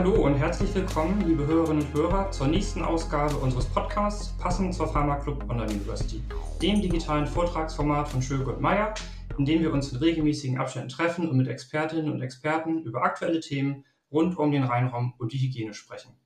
Hallo 0.00 0.24
und 0.24 0.36
herzlich 0.36 0.74
willkommen, 0.74 1.20
liebe 1.28 1.46
Hörerinnen 1.46 1.84
und 1.84 1.92
Hörer, 1.92 2.30
zur 2.30 2.46
nächsten 2.46 2.80
Ausgabe 2.80 3.36
unseres 3.36 3.66
Podcasts, 3.66 4.34
passend 4.38 4.74
zur 4.74 4.90
Pharma 4.90 5.16
Club 5.16 5.44
Online 5.50 5.70
University, 5.70 6.22
dem 6.62 6.80
digitalen 6.80 7.26
Vortragsformat 7.26 8.08
von 8.08 8.22
Schölke 8.22 8.50
und 8.50 8.62
Meyer, 8.62 8.94
in 9.36 9.44
dem 9.44 9.60
wir 9.60 9.70
uns 9.70 9.92
in 9.92 9.98
regelmäßigen 9.98 10.56
Abständen 10.56 10.88
treffen 10.88 11.28
und 11.28 11.36
mit 11.36 11.48
Expertinnen 11.48 12.10
und 12.10 12.22
Experten 12.22 12.82
über 12.84 13.02
aktuelle 13.02 13.40
Themen 13.40 13.84
rund 14.10 14.38
um 14.38 14.50
den 14.50 14.64
Reinraum 14.64 15.12
und 15.18 15.34
die 15.34 15.38
Hygiene 15.38 15.74
sprechen. 15.74 16.16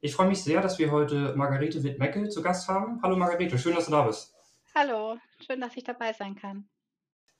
Ich 0.00 0.12
freue 0.12 0.26
mich 0.26 0.42
sehr, 0.42 0.60
dass 0.60 0.80
wir 0.80 0.90
heute 0.90 1.36
Margarete 1.36 1.84
Wittmeckel 1.84 2.30
zu 2.30 2.42
Gast 2.42 2.66
haben. 2.66 2.98
Hallo 3.00 3.16
Margarete, 3.16 3.56
schön, 3.60 3.76
dass 3.76 3.86
du 3.86 3.92
da 3.92 4.02
bist. 4.02 4.34
Hallo, 4.74 5.18
schön, 5.46 5.60
dass 5.60 5.76
ich 5.76 5.84
dabei 5.84 6.12
sein 6.14 6.34
kann. 6.34 6.68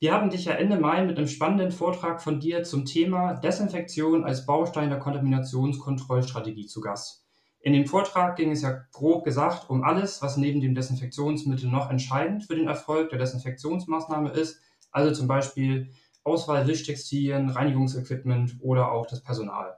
Wir 0.03 0.15
haben 0.15 0.31
dich 0.31 0.47
ja 0.47 0.55
Ende 0.55 0.81
Mai 0.81 1.05
mit 1.05 1.19
einem 1.19 1.29
spannenden 1.29 1.71
Vortrag 1.73 2.23
von 2.23 2.41
dir 2.41 2.63
zum 2.63 2.87
Thema 2.87 3.35
Desinfektion 3.35 4.25
als 4.25 4.47
Baustein 4.47 4.89
der 4.89 4.99
Kontaminationskontrollstrategie 4.99 6.65
zu 6.65 6.81
Gast. 6.81 7.27
In 7.61 7.75
dem 7.75 7.85
Vortrag 7.85 8.37
ging 8.37 8.51
es 8.51 8.63
ja 8.63 8.71
grob 8.93 9.25
gesagt 9.25 9.69
um 9.69 9.85
alles, 9.85 10.23
was 10.23 10.39
neben 10.39 10.63
dem 10.63 10.75
Desinfektionsmittel 10.75 11.69
noch 11.69 11.91
entscheidend 11.91 12.45
für 12.45 12.57
den 12.57 12.67
Erfolg 12.67 13.11
der 13.11 13.19
Desinfektionsmaßnahme 13.19 14.31
ist, 14.31 14.63
also 14.91 15.13
zum 15.13 15.29
Beispiel 15.29 15.91
Auswahl 16.25 16.67
Wischtextilien, 16.67 17.51
Reinigungsequipment 17.51 18.57
oder 18.61 18.93
auch 18.93 19.05
das 19.05 19.23
Personal. 19.23 19.77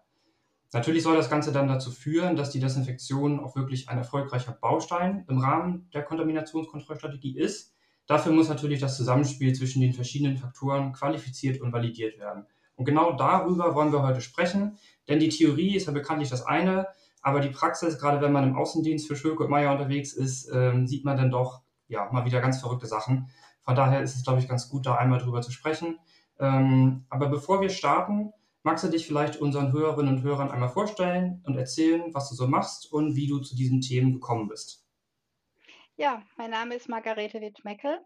Natürlich 0.73 1.03
soll 1.03 1.17
das 1.17 1.31
Ganze 1.31 1.51
dann 1.51 1.67
dazu 1.67 1.91
führen, 1.91 2.37
dass 2.37 2.51
die 2.51 2.61
Desinfektion 2.61 3.41
auch 3.41 3.57
wirklich 3.57 3.89
ein 3.89 3.99
erfolgreicher 3.99 4.53
Baustein 4.53 5.25
im 5.29 5.39
Rahmen 5.39 5.91
der 5.93 6.05
Kontaminationskontrollstrategie 6.05 7.37
ist 7.37 7.72
Dafür 8.07 8.33
muss 8.33 8.49
natürlich 8.49 8.81
das 8.81 8.97
Zusammenspiel 8.97 9.55
zwischen 9.55 9.81
den 9.81 9.93
verschiedenen 9.93 10.37
Faktoren 10.37 10.93
qualifiziert 10.93 11.61
und 11.61 11.73
validiert 11.73 12.19
werden. 12.19 12.47
Und 12.75 12.85
genau 12.85 13.13
darüber 13.13 13.75
wollen 13.75 13.93
wir 13.93 14.03
heute 14.03 14.21
sprechen, 14.21 14.79
denn 15.09 15.21
die 15.21 15.29
Theorie 15.29 15.77
ist 15.77 15.87
ja 15.87 15.93
bekanntlich 15.93 16.31
das 16.31 16.45
eine, 16.45 16.89
aber 17.23 17.41
die 17.41 17.51
Praxis, 17.51 17.99
gerade 17.99 18.21
wenn 18.21 18.33
man 18.33 18.45
im 18.45 18.57
Außendienst 18.57 19.07
für 19.07 19.17
Schulke 19.17 19.45
und 19.45 19.51
Meier 19.51 19.73
unterwegs 19.73 20.13
ist, 20.13 20.51
ähm, 20.53 20.87
sieht 20.87 21.05
man 21.05 21.17
dann 21.17 21.31
doch 21.31 21.63
ja 21.87 22.11
mal 22.11 22.25
wieder 22.25 22.41
ganz 22.41 22.61
verrückte 22.61 22.87
Sachen. 22.87 23.29
Von 23.61 23.77
daher 23.77 24.03
ist 24.03 24.17
es, 24.17 24.25
glaube 24.25 24.41
ich, 24.41 24.49
ganz 24.49 24.69
gut, 24.69 24.87
da 24.87 24.97
einmal 24.97 25.21
drüber 25.21 25.41
zu 25.41 25.53
sprechen. 25.53 25.99
Ähm, 26.41 27.05
aber 27.09 27.29
bevor 27.29 27.61
wir 27.61 27.69
starten, 27.69 28.33
magst 28.65 28.85
du 28.85 28.89
dich 28.89 29.07
vielleicht 29.07 29.41
unseren 29.41 29.73
Hörerinnen 29.73 30.17
und 30.17 30.23
Hörern 30.23 30.51
einmal 30.51 30.69
vorstellen 30.69 31.41
und 31.45 31.57
erzählen, 31.57 32.13
was 32.13 32.29
du 32.29 32.35
so 32.35 32.49
machst 32.49 32.93
und 32.93 33.15
wie 33.15 33.29
du 33.29 33.39
zu 33.39 33.55
diesen 33.55 33.81
Themen 33.81 34.15
gekommen 34.15 34.49
bist. 34.49 34.82
Ja, 35.97 36.25
mein 36.37 36.51
Name 36.51 36.75
ist 36.75 36.89
Margarete 36.89 37.41
Wittmeckel. 37.43 38.03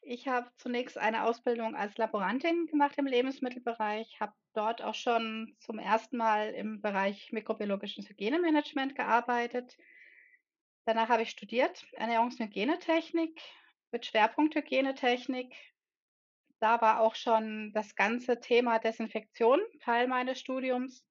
Ich 0.00 0.26
habe 0.26 0.50
zunächst 0.56 0.96
eine 0.96 1.24
Ausbildung 1.24 1.76
als 1.76 1.98
Laborantin 1.98 2.66
gemacht 2.66 2.96
im 2.96 3.06
Lebensmittelbereich, 3.06 4.18
habe 4.20 4.32
dort 4.54 4.80
auch 4.80 4.94
schon 4.94 5.54
zum 5.58 5.78
ersten 5.78 6.16
Mal 6.16 6.54
im 6.54 6.80
Bereich 6.80 7.30
mikrobiologisches 7.30 8.08
Hygienemanagement 8.08 8.94
gearbeitet. 8.94 9.76
Danach 10.86 11.10
habe 11.10 11.24
ich 11.24 11.30
studiert 11.30 11.84
Ernährungs- 11.92 12.40
und 12.40 12.46
Hygienetechnik 12.46 13.38
mit 13.90 14.06
Schwerpunkt 14.06 14.54
Hygienetechnik. 14.54 15.54
Da 16.58 16.80
war 16.80 17.00
auch 17.00 17.14
schon 17.14 17.70
das 17.74 17.94
ganze 17.96 18.40
Thema 18.40 18.78
Desinfektion 18.78 19.60
Teil 19.80 20.08
meines 20.08 20.40
Studiums. 20.40 21.04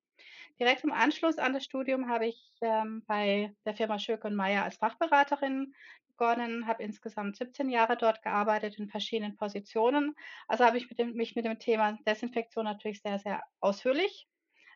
Direkt 0.60 0.84
im 0.84 0.92
Anschluss 0.92 1.38
an 1.38 1.54
das 1.54 1.64
Studium 1.64 2.10
habe 2.10 2.28
ich 2.28 2.52
ähm, 2.62 3.04
bei 3.06 3.54
der 3.66 3.76
Firma 3.76 4.00
Schöck 4.00 4.26
und 4.26 4.36
Meyer 4.36 4.64
als 4.64 4.78
Fachberaterin 4.78 5.74
begonnen, 6.08 6.66
habe 6.66 6.82
insgesamt 6.82 7.38
17 7.38 7.70
Jahre 7.70 7.96
dort 7.96 8.24
gearbeitet 8.24 8.80
in 8.80 8.90
verschiedenen 8.90 9.36
Positionen. 9.36 10.16
Also 10.48 10.66
habe 10.66 10.78
ich 10.80 10.90
mit 10.90 10.98
dem, 10.98 11.14
mich 11.14 11.36
mit 11.36 11.46
dem 11.46 11.60
Thema 11.60 12.00
Desinfektion 12.08 12.66
natürlich 12.66 13.02
sehr, 13.04 13.20
sehr 13.20 13.44
ausführlich 13.60 14.28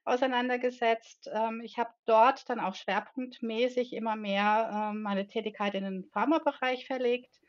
auseinandergesetzt. 0.04 1.30
Ähm, 1.34 1.62
ich 1.64 1.80
habe 1.80 1.92
dort 2.06 2.48
dann 2.48 2.60
auch 2.60 2.76
schwerpunktmäßig 2.76 3.94
immer 3.94 4.16
mehr 4.16 4.92
ähm, 4.92 5.02
meine 5.02 5.28
Tätigkeit 5.28 5.74
in 5.74 5.84
den 5.84 6.06
Pharmabereich 6.12 6.86
verlegt. 6.86 7.40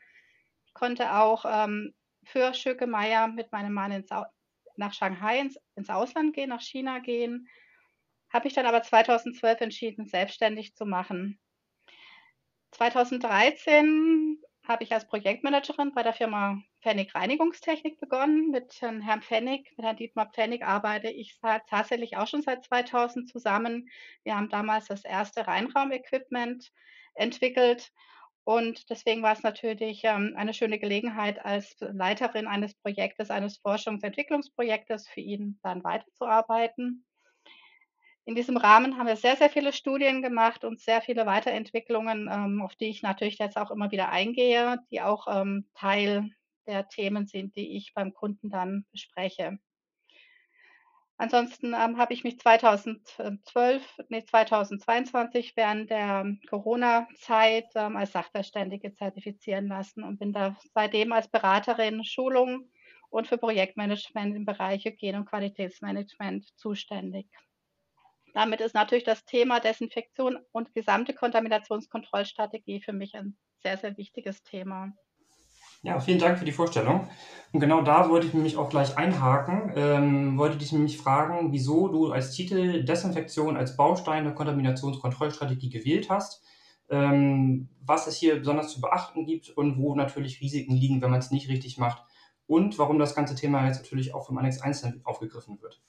Ich 0.65 0.73
konnte 0.73 1.15
auch 1.15 1.45
ähm, 1.47 1.93
für 2.23 2.55
Schöke 2.55 2.87
Meier 2.87 3.27
mit 3.27 3.51
meinem 3.51 3.73
Mann 3.73 3.91
ins, 3.91 4.09
nach 4.75 4.93
Shanghai 4.93 5.39
ins, 5.39 5.59
ins 5.75 5.91
Ausland 5.91 6.33
gehen, 6.33 6.49
nach 6.49 6.61
China 6.61 6.97
gehen 6.97 7.47
habe 8.33 8.47
ich 8.47 8.53
dann 8.53 8.65
aber 8.65 8.81
2012 8.81 9.61
entschieden, 9.61 10.07
selbstständig 10.07 10.75
zu 10.75 10.85
machen. 10.85 11.39
2013 12.71 14.41
habe 14.67 14.83
ich 14.83 14.93
als 14.93 15.07
Projektmanagerin 15.07 15.93
bei 15.93 16.03
der 16.03 16.13
Firma 16.13 16.61
Pfennig 16.81 17.13
Reinigungstechnik 17.13 17.99
begonnen. 17.99 18.49
Mit 18.49 18.81
Herrn 18.81 19.21
Pfennig, 19.21 19.71
mit 19.77 19.85
Herrn 19.85 19.97
Dietmar 19.97 20.31
Pfennig 20.31 20.63
arbeite 20.63 21.09
ich 21.09 21.39
tatsächlich 21.69 22.17
auch 22.17 22.27
schon 22.27 22.41
seit 22.41 22.63
2000 22.63 23.29
zusammen. 23.29 23.87
Wir 24.23 24.35
haben 24.35 24.49
damals 24.49 24.87
das 24.87 25.03
erste 25.03 25.45
Reinraumequipment 25.45 26.71
entwickelt 27.13 27.91
und 28.45 28.89
deswegen 28.89 29.21
war 29.21 29.33
es 29.33 29.43
natürlich 29.43 30.01
ähm, 30.03 30.33
eine 30.35 30.53
schöne 30.53 30.77
Gelegenheit, 30.79 31.43
als 31.43 31.77
Leiterin 31.79 32.47
eines 32.47 32.73
Projektes, 32.73 33.29
eines 33.29 33.57
Forschungsentwicklungsprojektes 33.57 35.07
für 35.07 35.21
ihn 35.21 35.59
dann 35.63 35.83
weiterzuarbeiten. 35.83 37.05
In 38.25 38.35
diesem 38.35 38.55
Rahmen 38.55 38.97
haben 38.97 39.07
wir 39.07 39.17
sehr, 39.17 39.35
sehr 39.35 39.49
viele 39.49 39.73
Studien 39.73 40.21
gemacht 40.21 40.63
und 40.63 40.79
sehr 40.79 41.01
viele 41.01 41.25
Weiterentwicklungen, 41.25 42.29
ähm, 42.31 42.61
auf 42.61 42.75
die 42.75 42.89
ich 42.89 43.01
natürlich 43.01 43.37
jetzt 43.37 43.57
auch 43.57 43.69
immer 43.69 43.91
wieder 43.91 44.09
eingehe, 44.09 44.77
die 44.91 45.01
auch 45.01 45.27
ähm, 45.27 45.67
Teil 45.75 46.29
der 46.65 46.87
Themen 46.87 47.25
sind, 47.27 47.55
die 47.57 47.75
ich 47.75 47.93
beim 47.93 48.13
Kunden 48.13 48.49
dann 48.49 48.85
bespreche. 48.91 49.59
Ansonsten 51.17 51.73
ähm, 51.73 51.97
habe 51.97 52.13
ich 52.13 52.23
mich 52.23 52.39
2012, 52.39 53.99
nee, 54.09 54.23
2022 54.25 55.55
während 55.55 55.89
der 55.89 56.25
Corona-Zeit 56.49 57.67
ähm, 57.75 57.97
als 57.97 58.13
Sachverständige 58.13 58.93
zertifizieren 58.93 59.67
lassen 59.67 60.03
und 60.03 60.19
bin 60.19 60.33
da 60.33 60.57
seitdem 60.73 61.11
als 61.11 61.27
Beraterin 61.27 62.03
Schulung 62.03 62.69
und 63.09 63.27
für 63.27 63.37
Projektmanagement 63.37 64.35
im 64.35 64.45
Bereich 64.45 64.85
Hygiene 64.85 65.19
und 65.19 65.29
Qualitätsmanagement 65.29 66.47
zuständig. 66.57 67.27
Damit 68.33 68.61
ist 68.61 68.73
natürlich 68.73 69.03
das 69.03 69.25
Thema 69.25 69.59
Desinfektion 69.59 70.39
und 70.51 70.73
gesamte 70.73 71.13
Kontaminationskontrollstrategie 71.13 72.81
für 72.81 72.93
mich 72.93 73.15
ein 73.15 73.37
sehr, 73.61 73.77
sehr 73.77 73.95
wichtiges 73.97 74.43
Thema. 74.43 74.91
Ja, 75.83 75.99
vielen 75.99 76.19
Dank 76.19 76.39
für 76.39 76.45
die 76.45 76.53
Vorstellung. 76.53 77.09
Und 77.51 77.59
genau 77.59 77.81
da 77.81 78.09
wollte 78.09 78.25
ich 78.25 78.33
nämlich 78.33 78.55
auch 78.55 78.69
gleich 78.69 78.97
einhaken. 78.97 79.73
Ähm, 79.75 80.37
wollte 80.37 80.57
dich 80.57 80.71
nämlich 80.71 80.97
fragen, 80.97 81.51
wieso 81.51 81.89
du 81.89 82.11
als 82.11 82.31
Titel 82.31 82.83
Desinfektion 82.83 83.57
als 83.57 83.75
Baustein 83.75 84.23
der 84.23 84.33
Kontaminationskontrollstrategie 84.33 85.69
gewählt 85.69 86.09
hast, 86.09 86.41
ähm, 86.89 87.67
was 87.81 88.07
es 88.07 88.15
hier 88.15 88.39
besonders 88.39 88.69
zu 88.69 88.79
beachten 88.79 89.25
gibt 89.25 89.49
und 89.49 89.77
wo 89.77 89.93
natürlich 89.93 90.39
Risiken 90.39 90.73
liegen, 90.73 91.01
wenn 91.01 91.11
man 91.11 91.19
es 91.19 91.31
nicht 91.31 91.49
richtig 91.49 91.77
macht 91.77 92.01
und 92.47 92.79
warum 92.79 92.97
das 92.97 93.13
ganze 93.13 93.35
Thema 93.35 93.65
jetzt 93.67 93.81
natürlich 93.81 94.13
auch 94.13 94.25
vom 94.25 94.37
Annex 94.37 94.61
1 94.61 94.85
aufgegriffen 95.03 95.61
wird. 95.61 95.81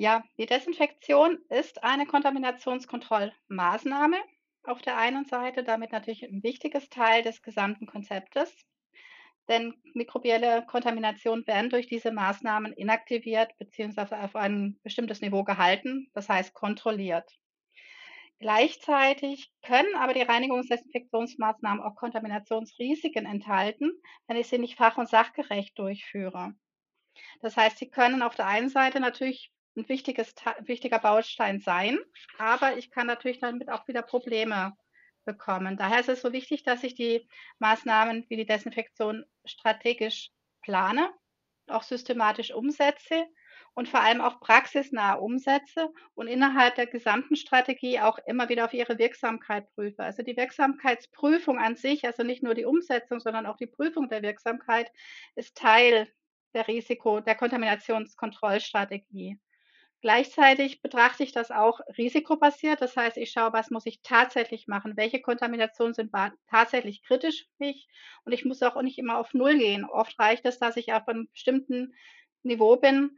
Ja, 0.00 0.22
die 0.38 0.46
Desinfektion 0.46 1.38
ist 1.48 1.82
eine 1.82 2.06
Kontaminationskontrollmaßnahme 2.06 4.16
auf 4.62 4.80
der 4.80 4.96
einen 4.96 5.24
Seite, 5.24 5.64
damit 5.64 5.90
natürlich 5.90 6.22
ein 6.22 6.44
wichtiges 6.44 6.88
Teil 6.88 7.24
des 7.24 7.42
gesamten 7.42 7.86
Konzeptes. 7.86 8.64
Denn 9.48 9.74
mikrobielle 9.94 10.64
Kontaminationen 10.66 11.44
werden 11.48 11.68
durch 11.68 11.88
diese 11.88 12.12
Maßnahmen 12.12 12.74
inaktiviert 12.74 13.50
bzw. 13.58 14.14
auf 14.14 14.36
ein 14.36 14.78
bestimmtes 14.84 15.20
Niveau 15.20 15.42
gehalten, 15.42 16.08
das 16.14 16.28
heißt 16.28 16.54
kontrolliert. 16.54 17.28
Gleichzeitig 18.38 19.50
können 19.62 19.96
aber 19.96 20.14
die 20.14 20.22
Reinigungsdesinfektionsmaßnahmen 20.22 21.82
auch 21.82 21.96
Kontaminationsrisiken 21.96 23.26
enthalten, 23.26 23.90
wenn 24.28 24.36
ich 24.36 24.46
sie 24.46 24.58
nicht 24.58 24.76
fach- 24.76 24.96
und 24.96 25.08
sachgerecht 25.08 25.76
durchführe. 25.76 26.54
Das 27.40 27.56
heißt, 27.56 27.78
sie 27.78 27.90
können 27.90 28.22
auf 28.22 28.36
der 28.36 28.46
einen 28.46 28.68
Seite 28.68 29.00
natürlich 29.00 29.50
ein 29.78 29.88
wichtiges, 29.88 30.34
wichtiger 30.60 30.98
Baustein 30.98 31.60
sein, 31.60 31.98
aber 32.38 32.76
ich 32.76 32.90
kann 32.90 33.06
natürlich 33.06 33.38
damit 33.38 33.70
auch 33.70 33.86
wieder 33.88 34.02
Probleme 34.02 34.76
bekommen. 35.24 35.76
Daher 35.76 36.00
ist 36.00 36.08
es 36.08 36.22
so 36.22 36.32
wichtig, 36.32 36.64
dass 36.64 36.82
ich 36.82 36.94
die 36.94 37.28
Maßnahmen 37.58 38.26
wie 38.28 38.36
die 38.36 38.46
Desinfektion 38.46 39.24
strategisch 39.44 40.30
plane, 40.62 41.10
auch 41.68 41.82
systematisch 41.82 42.52
umsetze 42.52 43.26
und 43.74 43.88
vor 43.88 44.00
allem 44.00 44.20
auch 44.20 44.40
praxisnah 44.40 45.14
umsetze 45.14 45.90
und 46.14 46.26
innerhalb 46.26 46.74
der 46.74 46.86
gesamten 46.86 47.36
Strategie 47.36 48.00
auch 48.00 48.18
immer 48.26 48.48
wieder 48.48 48.64
auf 48.64 48.72
ihre 48.72 48.98
Wirksamkeit 48.98 49.70
prüfe. 49.74 50.02
Also 50.02 50.22
die 50.22 50.36
Wirksamkeitsprüfung 50.36 51.58
an 51.58 51.76
sich, 51.76 52.04
also 52.04 52.24
nicht 52.24 52.42
nur 52.42 52.54
die 52.54 52.64
Umsetzung, 52.64 53.20
sondern 53.20 53.46
auch 53.46 53.56
die 53.56 53.66
Prüfung 53.66 54.08
der 54.08 54.22
Wirksamkeit 54.22 54.90
ist 55.36 55.56
Teil 55.56 56.08
der 56.54 56.66
Risiko, 56.66 57.20
der 57.20 57.34
Kontaminationskontrollstrategie. 57.34 59.38
Gleichzeitig 60.00 60.80
betrachte 60.80 61.24
ich 61.24 61.32
das 61.32 61.50
auch 61.50 61.80
risikobasiert. 61.98 62.80
Das 62.80 62.96
heißt, 62.96 63.16
ich 63.16 63.32
schaue, 63.32 63.52
was 63.52 63.70
muss 63.70 63.84
ich 63.84 64.00
tatsächlich 64.02 64.68
machen? 64.68 64.96
Welche 64.96 65.20
Kontaminationen 65.20 65.92
sind 65.92 66.12
tatsächlich 66.48 67.02
kritisch 67.02 67.46
für 67.56 67.64
mich? 67.64 67.88
Und 68.24 68.32
ich 68.32 68.44
muss 68.44 68.62
auch 68.62 68.80
nicht 68.80 68.98
immer 68.98 69.18
auf 69.18 69.34
Null 69.34 69.58
gehen. 69.58 69.84
Oft 69.84 70.16
reicht 70.20 70.46
es, 70.46 70.60
dass 70.60 70.76
ich 70.76 70.92
auf 70.92 71.08
einem 71.08 71.28
bestimmten 71.32 71.94
Niveau 72.44 72.76
bin, 72.76 73.16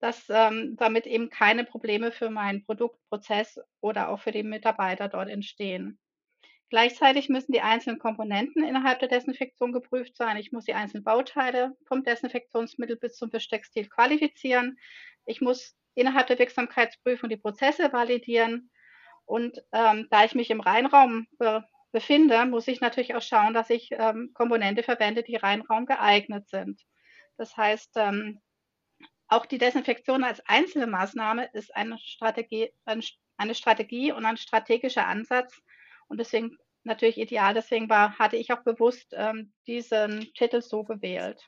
dass, 0.00 0.26
ähm, 0.28 0.76
damit 0.76 1.06
eben 1.06 1.30
keine 1.30 1.64
Probleme 1.64 2.12
für 2.12 2.28
meinen 2.28 2.64
Produktprozess 2.66 3.58
oder 3.80 4.10
auch 4.10 4.20
für 4.20 4.32
die 4.32 4.42
Mitarbeiter 4.42 5.08
dort 5.08 5.30
entstehen. 5.30 5.98
Gleichzeitig 6.68 7.28
müssen 7.30 7.52
die 7.52 7.60
einzelnen 7.62 7.98
Komponenten 7.98 8.64
innerhalb 8.64 8.98
der 8.98 9.08
Desinfektion 9.08 9.72
geprüft 9.72 10.16
sein. 10.16 10.36
Ich 10.36 10.52
muss 10.52 10.64
die 10.64 10.74
einzelnen 10.74 11.04
Bauteile 11.04 11.76
vom 11.86 12.02
Desinfektionsmittel 12.02 12.96
bis 12.96 13.16
zum 13.16 13.32
Wischtextil 13.32 13.88
qualifizieren. 13.88 14.76
Ich 15.26 15.40
muss 15.40 15.76
innerhalb 15.96 16.28
der 16.28 16.38
Wirksamkeitsprüfung 16.38 17.28
die 17.28 17.36
Prozesse 17.36 17.92
validieren. 17.92 18.70
Und 19.24 19.58
ähm, 19.72 20.06
da 20.10 20.24
ich 20.24 20.34
mich 20.34 20.50
im 20.50 20.60
Reinraum 20.60 21.26
be 21.38 21.64
befinde, 21.92 22.44
muss 22.44 22.68
ich 22.68 22.82
natürlich 22.82 23.14
auch 23.14 23.22
schauen, 23.22 23.54
dass 23.54 23.70
ich 23.70 23.88
ähm, 23.92 24.30
Komponente 24.34 24.82
verwende, 24.82 25.22
die 25.22 25.36
Reinraum 25.36 25.86
geeignet 25.86 26.46
sind. 26.48 26.82
Das 27.38 27.56
heißt, 27.56 27.92
ähm, 27.96 28.40
auch 29.28 29.46
die 29.46 29.56
Desinfektion 29.56 30.22
als 30.22 30.44
einzelne 30.46 30.86
Maßnahme 30.86 31.48
ist 31.54 31.74
eine 31.74 31.98
Strategie, 31.98 32.70
eine 32.84 33.54
Strategie 33.54 34.12
und 34.12 34.26
ein 34.26 34.36
strategischer 34.36 35.06
Ansatz, 35.06 35.62
und 36.08 36.18
deswegen 36.18 36.56
natürlich 36.84 37.18
ideal. 37.18 37.54
Deswegen 37.54 37.88
war, 37.88 38.18
hatte 38.18 38.36
ich 38.36 38.52
auch 38.52 38.62
bewusst 38.62 39.12
ähm, 39.16 39.52
diesen 39.66 40.32
Titel 40.34 40.62
so 40.62 40.84
gewählt. 40.84 41.42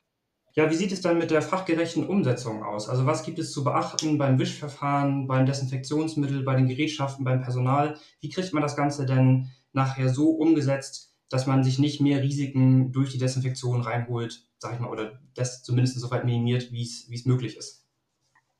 Ja, 0.55 0.69
wie 0.69 0.75
sieht 0.75 0.91
es 0.91 1.01
dann 1.01 1.17
mit 1.17 1.31
der 1.31 1.41
fachgerechten 1.41 2.07
Umsetzung 2.07 2.63
aus? 2.63 2.89
Also 2.89 3.05
was 3.05 3.23
gibt 3.23 3.39
es 3.39 3.51
zu 3.51 3.63
beachten 3.63 4.17
beim 4.17 4.39
Wischverfahren, 4.39 5.27
beim 5.27 5.45
Desinfektionsmittel, 5.45 6.43
bei 6.43 6.55
den 6.55 6.67
Gerätschaften, 6.67 7.23
beim 7.23 7.41
Personal? 7.41 7.97
Wie 8.19 8.29
kriegt 8.29 8.53
man 8.53 8.63
das 8.63 8.75
Ganze 8.75 9.05
denn 9.05 9.51
nachher 9.73 10.09
so 10.09 10.31
umgesetzt, 10.31 11.15
dass 11.29 11.45
man 11.45 11.63
sich 11.63 11.77
nicht 11.77 12.01
mehr 12.01 12.23
Risiken 12.23 12.91
durch 12.91 13.11
die 13.11 13.19
Desinfektion 13.19 13.81
reinholt, 13.81 14.43
sag 14.57 14.73
ich 14.73 14.79
mal, 14.79 14.89
oder 14.89 15.19
das 15.35 15.63
zumindest 15.63 15.99
so 15.99 16.09
weit 16.09 16.25
minimiert, 16.25 16.71
wie 16.71 16.83
es, 16.83 17.25
möglich 17.25 17.55
ist? 17.55 17.85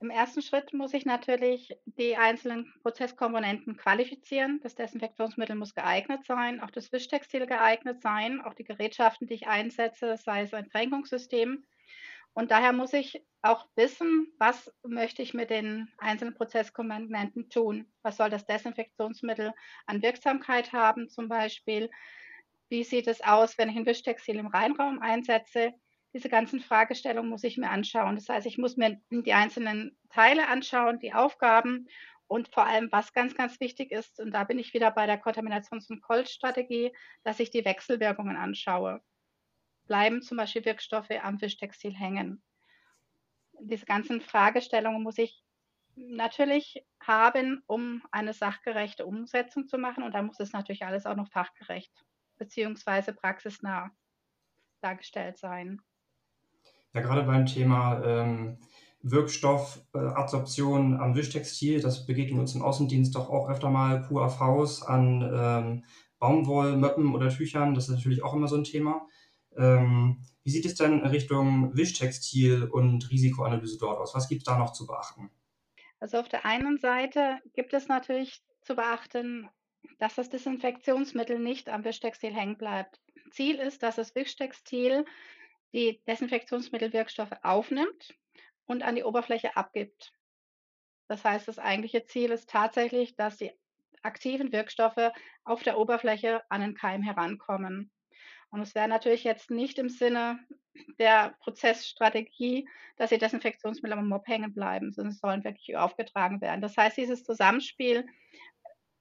Im 0.01 0.12
ersten 0.12 0.42
Schritt 0.42 0.71
muss 0.71 0.94
ich 0.94 1.06
natürlich 1.06 1.75
die 1.85 2.15
einzelnen 2.15 2.71
Prozesskomponenten 2.83 3.75
qualifizieren. 3.75 4.62
Das 4.63 4.75
Desinfektionsmittel 4.75 5.57
muss 5.57 5.75
geeignet 5.75 6.24
sein, 6.25 6.62
auch 6.62 6.71
das 6.71 6.94
Wischtextil 6.94 7.47
geeignet 7.47 8.01
sein, 8.01 8.39
auch 8.39 8.53
die 8.53 8.63
Gerätschaften, 8.63 9.27
die 9.27 9.33
ich 9.33 9.47
einsetze, 9.47 10.15
sei 10.15 10.44
es 10.44 10.53
ein 10.53 10.69
Kränkungssystem. 10.69 11.65
Und 12.33 12.51
daher 12.51 12.73
muss 12.73 12.93
ich 12.93 13.25
auch 13.41 13.67
wissen, 13.75 14.33
was 14.37 14.71
möchte 14.83 15.21
ich 15.21 15.33
mit 15.33 15.49
den 15.49 15.91
einzelnen 15.97 16.35
Prozesskomponenten 16.35 17.49
tun? 17.49 17.91
Was 18.01 18.17
soll 18.17 18.29
das 18.29 18.45
Desinfektionsmittel 18.45 19.53
an 19.85 20.01
Wirksamkeit 20.01 20.73
haben 20.73 21.09
zum 21.09 21.27
Beispiel? 21.29 21.89
Wie 22.69 22.83
sieht 22.83 23.07
es 23.07 23.21
aus, 23.21 23.57
wenn 23.57 23.69
ich 23.69 23.77
ein 23.77 23.85
Wischtextil 23.85 24.37
im 24.37 24.47
Reinraum 24.47 25.01
einsetze? 25.01 25.73
diese 26.13 26.29
ganzen 26.29 26.59
Fragestellungen 26.59 27.29
muss 27.29 27.43
ich 27.43 27.57
mir 27.57 27.69
anschauen. 27.69 28.15
Das 28.15 28.29
heißt, 28.29 28.47
ich 28.47 28.57
muss 28.57 28.77
mir 28.77 28.99
die 29.11 29.33
einzelnen 29.33 29.97
Teile 30.09 30.47
anschauen, 30.47 30.99
die 30.99 31.13
Aufgaben 31.13 31.87
und 32.27 32.47
vor 32.49 32.65
allem, 32.65 32.91
was 32.91 33.13
ganz, 33.13 33.35
ganz 33.35 33.59
wichtig 33.59 33.91
ist, 33.91 34.19
und 34.19 34.31
da 34.31 34.43
bin 34.43 34.59
ich 34.59 34.73
wieder 34.73 34.91
bei 34.91 35.05
der 35.05 35.21
Kontaminations- 35.21 35.89
und 35.89 36.01
Kolstrategie, 36.01 36.91
dass 37.23 37.39
ich 37.39 37.49
die 37.51 37.65
Wechselwirkungen 37.65 38.37
anschaue. 38.37 39.01
Bleiben 39.89 40.21
zum 40.21 40.38
Beispiel 40.38 40.63
Wirkstoffe 40.65 41.09
am 41.24 41.41
Wischtextil 41.41 41.95
hängen? 41.95 42.44
Diese 43.59 43.88
ganzen 43.88 44.21
Fragestellungen 44.21 45.01
muss 45.01 45.18
ich 45.18 45.44
natürlich 45.95 46.86
haben, 47.01 47.63
um 47.65 48.03
eine 48.12 48.33
sachgerechte 48.33 49.07
Umsetzung 49.07 49.68
zu 49.68 49.80
machen. 49.80 50.03
Und 50.03 50.13
da 50.13 50.21
muss 50.21 50.39
es 50.39 50.53
natürlich 50.53 50.86
alles 50.86 51.07
auch 51.07 51.15
noch 51.15 51.27
fachgerecht 51.30 51.91
beziehungsweise 52.38 53.13
praxisnah 53.13 53.89
dargestellt 54.80 55.39
sein. 55.39 55.81
Ja, 56.94 57.01
gerade 57.01 57.24
beim 57.24 57.47
Thema 57.47 58.01
ähm, 58.06 58.59
Wirkstoffabsorption 59.01 60.94
äh, 60.94 61.00
am 61.00 61.15
Wischtextil, 61.15 61.81
das 61.81 62.06
begegnet 62.06 62.39
uns 62.39 62.53
im 62.53 62.62
Außendienst 62.62 63.15
doch 63.15 63.30
auch 63.30 63.50
öfter 63.50 63.71
mal 63.71 64.07
QAVs 64.07 64.83
an 64.83 65.21
ähm, 65.33 65.83
Baumwollmöppen 66.19 67.15
oder 67.15 67.30
Tüchern. 67.30 67.74
Das 67.74 67.89
ist 67.89 67.95
natürlich 67.95 68.24
auch 68.24 68.35
immer 68.35 68.47
so 68.47 68.56
ein 68.56 68.63
Thema. 68.63 69.07
Ähm, 69.59 70.21
wie 70.44 70.51
sieht 70.51 70.65
es 70.65 70.75
denn 70.75 71.06
Richtung 71.06 71.75
Wischtextil 71.75 72.63
und 72.63 73.09
Risikoanalyse 73.11 73.77
dort 73.77 74.00
aus? 74.00 74.15
Was 74.15 74.29
gibt 74.29 74.41
es 74.41 74.45
da 74.45 74.57
noch 74.57 74.71
zu 74.71 74.88
beachten? 74.88 75.29
Also 76.00 76.17
auf 76.17 76.29
der 76.29 76.45
einen 76.45 76.77
Seite 76.77 77.39
gibt 77.53 77.73
es 77.73 77.89
natürlich 77.89 78.41
zu 78.61 78.75
beachten, 78.75 79.50
dass 80.00 80.15
das 80.15 80.29
Desinfektionsmittel 80.29 81.39
nicht 81.39 81.69
am 81.69 81.83
Wischtextil 81.83 82.33
hängen 82.33 82.57
bleibt. 82.57 83.01
Ziel 83.31 83.56
ist, 83.57 83.83
dass 83.83 83.97
das 83.97 84.15
Wischtextil 84.15 85.06
die 85.73 86.01
Desinfektionsmittelwirkstoffe 86.07 87.35
aufnimmt 87.44 88.15
und 88.65 88.81
an 88.81 88.95
die 88.95 89.03
Oberfläche 89.03 89.57
abgibt. 89.57 90.13
Das 91.07 91.25
heißt, 91.25 91.47
das 91.47 91.59
eigentliche 91.59 92.06
Ziel 92.06 92.31
ist 92.31 92.50
tatsächlich, 92.50 93.15
dass 93.15 93.38
die 93.38 93.51
aktiven 94.03 94.51
Wirkstoffe 94.51 95.11
auf 95.44 95.63
der 95.63 95.77
Oberfläche 95.77 96.41
an 96.50 96.61
den 96.61 96.75
Keim 96.75 97.01
herankommen. 97.01 97.91
Und 98.51 98.61
es 98.61 98.75
wäre 98.75 98.87
natürlich 98.87 99.23
jetzt 99.23 99.51
nicht 99.51 99.77
im 99.77 99.89
Sinne 99.89 100.39
der 100.97 101.35
Prozessstrategie, 101.41 102.67
dass 102.97 103.09
die 103.09 103.17
Desinfektionsmittel 103.17 103.97
am 103.97 104.07
Mob 104.07 104.27
hängen 104.27 104.53
bleiben, 104.53 104.91
sondern 104.91 105.13
sollen 105.13 105.43
wirklich 105.43 105.77
aufgetragen 105.77 106.41
werden. 106.41 106.61
Das 106.61 106.75
heißt, 106.77 106.97
dieses 106.97 107.23
Zusammenspiel 107.23 108.05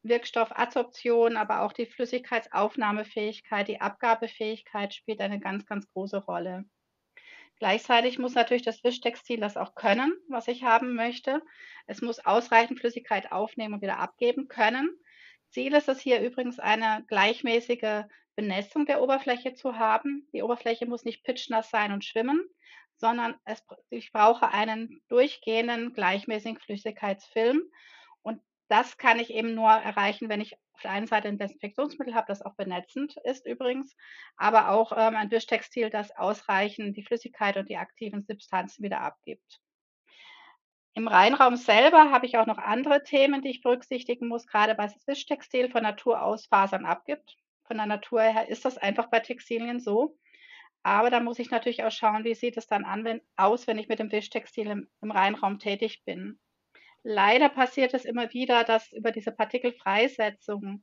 Wirkstoffadsorption, 0.03 1.37
aber 1.37 1.63
auch 1.63 1.73
die 1.73 1.87
Flüssigkeitsaufnahmefähigkeit, 1.87 3.69
die 3.69 3.81
Abgabefähigkeit 3.81 4.95
spielt 4.95 5.21
eine 5.21 5.41
ganz, 5.41 5.67
ganz 5.67 5.89
große 5.93 6.19
Rolle. 6.19 6.65
Gleichzeitig 7.59 8.19
muss 8.19 8.35
natürlich 8.35 8.63
das 8.63 8.85
Wischtextil 8.85 9.41
das 9.41 9.57
auch 9.57 9.75
können, 9.75 10.13
was 10.29 10.47
ich 10.47 10.63
haben 10.63 10.95
möchte. 10.95 11.43
Es 11.87 12.01
muss 12.01 12.25
ausreichend 12.25 12.79
Flüssigkeit 12.79 13.33
aufnehmen 13.33 13.75
und 13.75 13.83
wieder 13.83 13.99
abgeben 13.99 14.47
können. 14.47 14.97
Ziel 15.51 15.75
ist 15.75 15.89
es 15.89 16.01
hier 16.01 16.21
übrigens 16.21 16.59
eine 16.59 17.05
gleichmäßige 17.09 18.05
Benässung 18.37 18.87
der 18.87 19.03
Oberfläche 19.03 19.55
zu 19.55 19.79
haben. 19.79 20.29
Die 20.33 20.43
Oberfläche 20.43 20.87
muss 20.87 21.05
nicht 21.05 21.25
pitchnass 21.25 21.71
sein 21.71 21.93
und 21.93 22.05
schwimmen, 22.05 22.45
sondern 22.97 23.35
es, 23.45 23.65
ich 23.91 24.13
brauche 24.13 24.53
einen 24.53 25.01
durchgehenden 25.09 25.93
gleichmäßigen 25.93 26.59
Flüssigkeitsfilm 26.59 27.63
das 28.69 28.99
kann 28.99 29.19
ich 29.19 29.31
eben 29.31 29.55
nur 29.55 29.71
erreichen, 29.71 30.29
wenn 30.29 30.41
ich 30.41 30.55
auf 30.73 30.83
der 30.83 30.93
einen 30.93 31.07
Seite 31.07 31.29
ein 31.29 31.39
Desinfektionsmittel 31.39 32.15
habe, 32.15 32.27
das 32.29 32.43
auch 32.43 32.55
benetzend 32.55 33.17
ist 33.25 33.47
übrigens, 33.47 33.97
aber 34.37 34.71
auch 34.71 34.93
ähm, 34.93 35.17
ein 35.17 35.31
Wischtextil, 35.31 35.91
das 35.91 36.15
ausreichend 36.17 36.97
die 36.97 37.03
Flüssigkeit 37.03 37.57
und 37.57 37.69
die 37.69 37.79
aktiven 37.79 38.23
Substanzen 38.23 38.85
wieder 38.85 39.01
abgibt. 39.01 39.61
Im 40.95 41.07
Reinraum 41.09 41.57
selber 41.57 42.11
habe 42.11 42.27
ich 42.27 42.39
auch 42.39 42.47
noch 42.47 42.59
andere 42.59 43.03
Themen, 43.05 43.43
die 43.43 43.51
ich 43.51 43.63
berücksichtigen 43.63 44.29
muss, 44.29 44.47
gerade 44.47 44.77
weil 44.77 44.89
das 44.89 45.07
Wischtextil 45.07 45.71
von 45.71 45.83
Natur 45.83 46.23
aus 46.23 46.47
Fasern 46.47 46.87
abgibt. 46.87 47.37
Von 47.65 47.77
der 47.77 47.87
Natur 47.87 48.23
her 48.23 48.49
ist 48.49 48.65
das 48.65 48.79
einfach 48.79 49.09
bei 49.11 49.21
Textilien 49.21 49.79
so. 49.79 50.17
Aber 50.83 51.11
da 51.11 51.21
muss 51.21 51.39
ich 51.39 51.51
natürlich 51.51 51.85
auch 51.85 51.93
schauen, 51.93 52.25
wie 52.25 52.35
sieht 52.35 52.57
es 52.57 52.67
dann 52.67 52.85
an, 52.85 53.05
wenn, 53.05 53.21
aus, 53.37 53.67
wenn 53.67 53.79
ich 53.79 53.89
mit 53.89 53.99
dem 53.99 54.11
Wischtextil 54.11 54.69
im, 54.69 54.89
im 55.03 55.11
Reinraum 55.11 55.59
tätig 55.59 56.03
bin. 56.05 56.39
Leider 57.03 57.49
passiert 57.49 57.95
es 57.95 58.05
immer 58.05 58.33
wieder, 58.33 58.65
dass 58.65 58.93
über 58.93 59.13
diese 59.13 59.33
Partikelfreisetzung 59.33 60.83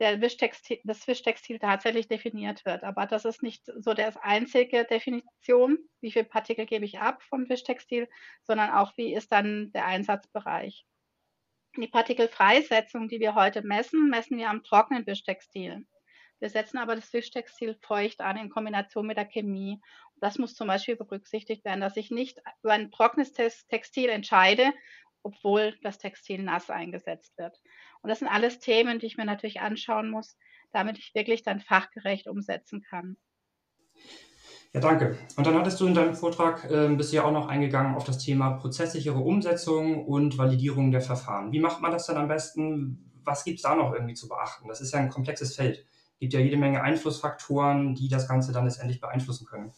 der 0.00 0.20
Wischtextil, 0.20 0.80
das 0.84 1.06
Wischtextil 1.06 1.58
tatsächlich 1.58 2.08
definiert 2.08 2.64
wird. 2.64 2.84
Aber 2.84 3.06
das 3.06 3.24
ist 3.24 3.42
nicht 3.42 3.64
so 3.78 3.94
der 3.94 4.12
einzige 4.24 4.84
Definition, 4.84 5.78
wie 6.00 6.12
viel 6.12 6.24
Partikel 6.24 6.66
gebe 6.66 6.84
ich 6.84 7.00
ab 7.00 7.22
vom 7.22 7.48
Wischtextil, 7.48 8.08
sondern 8.42 8.70
auch, 8.70 8.92
wie 8.96 9.14
ist 9.14 9.32
dann 9.32 9.72
der 9.72 9.86
Einsatzbereich. 9.86 10.84
Die 11.76 11.88
Partikelfreisetzung, 11.88 13.08
die 13.08 13.20
wir 13.20 13.34
heute 13.34 13.62
messen, 13.62 14.08
messen 14.08 14.38
wir 14.38 14.50
am 14.50 14.62
trockenen 14.62 15.06
Wischtextil. 15.06 15.86
Wir 16.40 16.50
setzen 16.50 16.78
aber 16.78 16.94
das 16.94 17.12
Wischtextil 17.12 17.76
feucht 17.82 18.20
an 18.20 18.36
in 18.36 18.50
Kombination 18.50 19.06
mit 19.06 19.16
der 19.16 19.26
Chemie. 19.26 19.80
Das 20.16 20.38
muss 20.38 20.54
zum 20.54 20.68
Beispiel 20.68 20.96
berücksichtigt 20.96 21.64
werden, 21.64 21.80
dass 21.80 21.96
ich 21.96 22.10
nicht 22.10 22.40
über 22.62 22.72
ein 22.72 22.92
trockenes 22.92 23.32
Textil 23.32 24.08
entscheide 24.08 24.72
obwohl 25.22 25.76
das 25.82 25.98
Textil 25.98 26.42
nass 26.42 26.70
eingesetzt 26.70 27.36
wird. 27.38 27.60
Und 28.02 28.08
das 28.10 28.20
sind 28.20 28.28
alles 28.28 28.58
Themen, 28.58 28.98
die 28.98 29.06
ich 29.06 29.16
mir 29.16 29.24
natürlich 29.24 29.60
anschauen 29.60 30.10
muss, 30.10 30.36
damit 30.72 30.98
ich 30.98 31.14
wirklich 31.14 31.42
dann 31.42 31.60
fachgerecht 31.60 32.28
umsetzen 32.28 32.82
kann. 32.82 33.16
Ja, 34.72 34.80
danke. 34.80 35.18
Und 35.36 35.46
dann 35.46 35.54
hattest 35.54 35.80
du 35.80 35.86
in 35.86 35.94
deinem 35.94 36.14
Vortrag 36.14 36.70
äh, 36.70 36.88
bisher 36.94 37.24
auch 37.24 37.32
noch 37.32 37.48
eingegangen 37.48 37.94
auf 37.94 38.04
das 38.04 38.18
Thema 38.18 38.50
prozesssichere 38.50 39.18
Umsetzung 39.18 40.06
und 40.06 40.36
Validierung 40.36 40.90
der 40.90 41.00
Verfahren. 41.00 41.52
Wie 41.52 41.60
macht 41.60 41.80
man 41.80 41.90
das 41.90 42.06
dann 42.06 42.18
am 42.18 42.28
besten? 42.28 43.10
Was 43.24 43.44
gibt 43.44 43.56
es 43.56 43.62
da 43.62 43.74
noch 43.74 43.94
irgendwie 43.94 44.14
zu 44.14 44.28
beachten? 44.28 44.68
Das 44.68 44.80
ist 44.80 44.92
ja 44.92 45.00
ein 45.00 45.08
komplexes 45.08 45.56
Feld. 45.56 45.86
Es 46.12 46.18
gibt 46.20 46.34
ja 46.34 46.40
jede 46.40 46.58
Menge 46.58 46.82
Einflussfaktoren, 46.82 47.94
die 47.94 48.08
das 48.08 48.28
Ganze 48.28 48.52
dann 48.52 48.64
letztendlich 48.64 49.00
beeinflussen 49.00 49.46
können. 49.46 49.72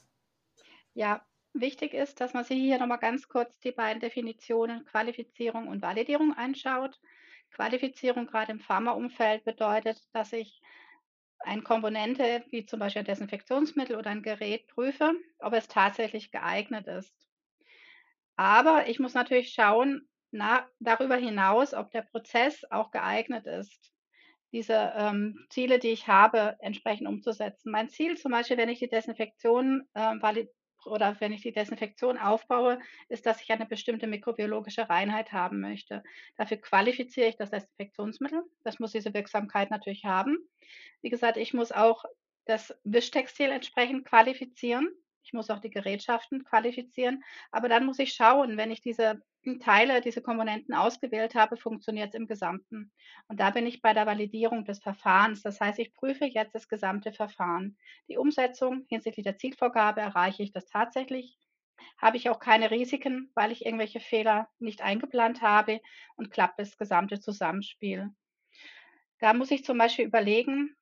Ja, 0.95 1.23
Wichtig 1.53 1.95
ist, 1.95 2.21
dass 2.21 2.33
man 2.33 2.45
sich 2.45 2.59
hier 2.59 2.79
nochmal 2.79 2.99
ganz 2.99 3.29
kurz 3.29 3.59
die 3.59 3.73
beiden 3.73 4.01
Definitionen 4.01 4.85
Qualifizierung 4.85 5.67
und 5.67 5.83
Validierung 5.83 6.33
anschaut. 6.33 7.01
Qualifizierung 7.51 8.27
gerade 8.27 8.53
im 8.53 8.61
Pharmaumfeld 8.61 9.45
bedeutet, 9.45 10.01
dass 10.13 10.33
ich 10.33 10.61
eine 11.41 11.63
Komponente 11.63 12.45
wie 12.51 12.67
zum 12.67 12.81
Beispiel 12.81 13.01
ein 13.01 13.07
Desinfektionsmittel 13.07 13.97
oder 13.97 14.11
ein 14.11 14.23
Gerät 14.23 14.67
prüfe, 14.69 15.15
ob 15.39 15.55
es 15.55 15.69
tatsächlich 15.69 16.31
geeignet 16.31 16.87
ist. 16.87 17.15
Aber 18.37 18.89
ich 18.89 18.99
muss 18.99 19.15
natürlich 19.15 19.53
schauen, 19.53 20.09
na, 20.31 20.69
darüber 20.79 21.17
hinaus, 21.17 21.75
ob 21.75 21.91
der 21.91 22.03
Prozess 22.03 22.65
auch 22.71 22.91
geeignet 22.91 23.47
ist, 23.47 23.93
diese 24.53 24.93
ähm, 24.97 25.47
Ziele, 25.49 25.79
die 25.79 25.91
ich 25.91 26.09
habe, 26.09 26.57
entsprechend 26.61 27.09
umzusetzen. 27.09 27.71
Mein 27.71 27.89
Ziel 27.89 28.17
zum 28.17 28.33
Beispiel, 28.33 28.57
wenn 28.57 28.69
ich 28.69 28.79
die 28.79 28.89
Desinfektion 28.89 29.89
äh, 29.95 30.15
oder 30.87 31.17
wenn 31.21 31.33
ich 31.33 31.43
die 31.43 31.53
Desinfektion 31.53 32.19
aufbaue, 32.19 32.79
ist, 33.09 33.27
dass 33.27 33.43
ich 33.43 33.51
eine 33.51 33.67
bestimmte 33.67 34.07
mikrobiologische 34.07 34.89
Reinheit 34.89 35.33
haben 35.33 35.61
möchte. 35.61 36.03
Dafür 36.37 36.59
qualifiziere 36.59 37.29
ich 37.29 37.37
das 37.37 37.51
Desinfektionsmittel. 37.51 38.43
Das 38.65 38.79
muss 38.79 38.93
diese 38.93 39.15
Wirksamkeit 39.15 39.71
natürlich 39.71 40.05
haben. 40.05 40.39
Wie 41.03 41.11
gesagt, 41.11 41.37
ich 41.37 41.55
muss 41.55 41.73
auch 41.73 42.05
das 42.45 42.75
Wischtextil 42.85 43.51
entsprechend 43.51 44.05
qualifizieren. 44.07 44.89
Ich 45.23 45.33
muss 45.33 45.51
auch 45.51 45.61
die 45.61 45.71
Gerätschaften 45.71 46.45
qualifizieren. 46.45 47.23
Aber 47.51 47.69
dann 47.69 47.85
muss 47.85 47.99
ich 47.99 48.13
schauen, 48.13 48.57
wenn 48.57 48.71
ich 48.71 48.81
diese 48.81 49.23
Teile, 49.61 50.01
diese 50.01 50.23
Komponenten 50.23 50.75
ausgewählt 50.75 51.35
habe, 51.35 51.57
funktioniert 51.57 52.09
es 52.09 52.15
im 52.15 52.27
Gesamten. 52.27 52.93
Und 53.29 53.41
da 53.41 53.51
bin 53.51 53.67
ich 53.67 53.81
bei 53.81 53.95
der 53.95 54.07
Validierung 54.07 54.65
des 54.65 54.81
Verfahrens. 54.81 55.43
Das 55.43 55.61
heißt, 55.61 55.79
ich 55.79 55.95
prüfe 55.95 56.27
jetzt 56.27 56.55
das 56.55 56.69
gesamte 56.69 57.13
Verfahren. 57.13 57.77
Die 58.09 58.19
Umsetzung 58.19 58.85
hinsichtlich 58.89 59.25
der 59.25 59.39
Zielvorgabe 59.39 60.01
erreiche 60.01 60.43
ich 60.43 60.53
das 60.53 60.67
tatsächlich. 60.67 61.39
Habe 61.97 62.19
ich 62.19 62.29
auch 62.29 62.39
keine 62.39 62.71
Risiken, 62.71 63.31
weil 63.35 63.53
ich 63.53 63.65
irgendwelche 63.65 64.01
Fehler 64.01 64.49
nicht 64.59 64.83
eingeplant 64.83 65.41
habe 65.41 65.81
und 66.17 66.31
klappt 66.31 66.59
das 66.59 66.77
gesamte 66.77 67.21
Zusammenspiel. 67.21 68.11
Da 69.19 69.35
muss 69.35 69.51
ich 69.51 69.65
zum 69.65 69.79
Beispiel 69.79 70.07
überlegen, 70.07 70.77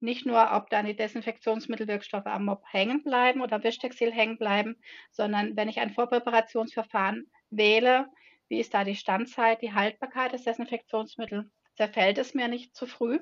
nicht 0.00 0.26
nur, 0.26 0.52
ob 0.52 0.70
dann 0.70 0.86
die 0.86 0.96
Desinfektionsmittelwirkstoffe 0.96 2.26
am 2.26 2.44
Mob 2.44 2.62
hängen 2.70 3.02
bleiben 3.02 3.40
oder 3.40 3.62
Wischtextil 3.64 4.12
hängen 4.12 4.38
bleiben, 4.38 4.76
sondern 5.10 5.56
wenn 5.56 5.68
ich 5.68 5.80
ein 5.80 5.92
Vorpräparationsverfahren 5.92 7.30
wähle, 7.50 8.06
wie 8.48 8.60
ist 8.60 8.74
da 8.74 8.84
die 8.84 8.96
Standzeit, 8.96 9.60
die 9.62 9.74
Haltbarkeit 9.74 10.32
des 10.32 10.44
Desinfektionsmittels? 10.44 11.46
Zerfällt 11.76 12.18
es 12.18 12.34
mir 12.34 12.48
nicht 12.48 12.74
zu 12.74 12.86
früh, 12.86 13.18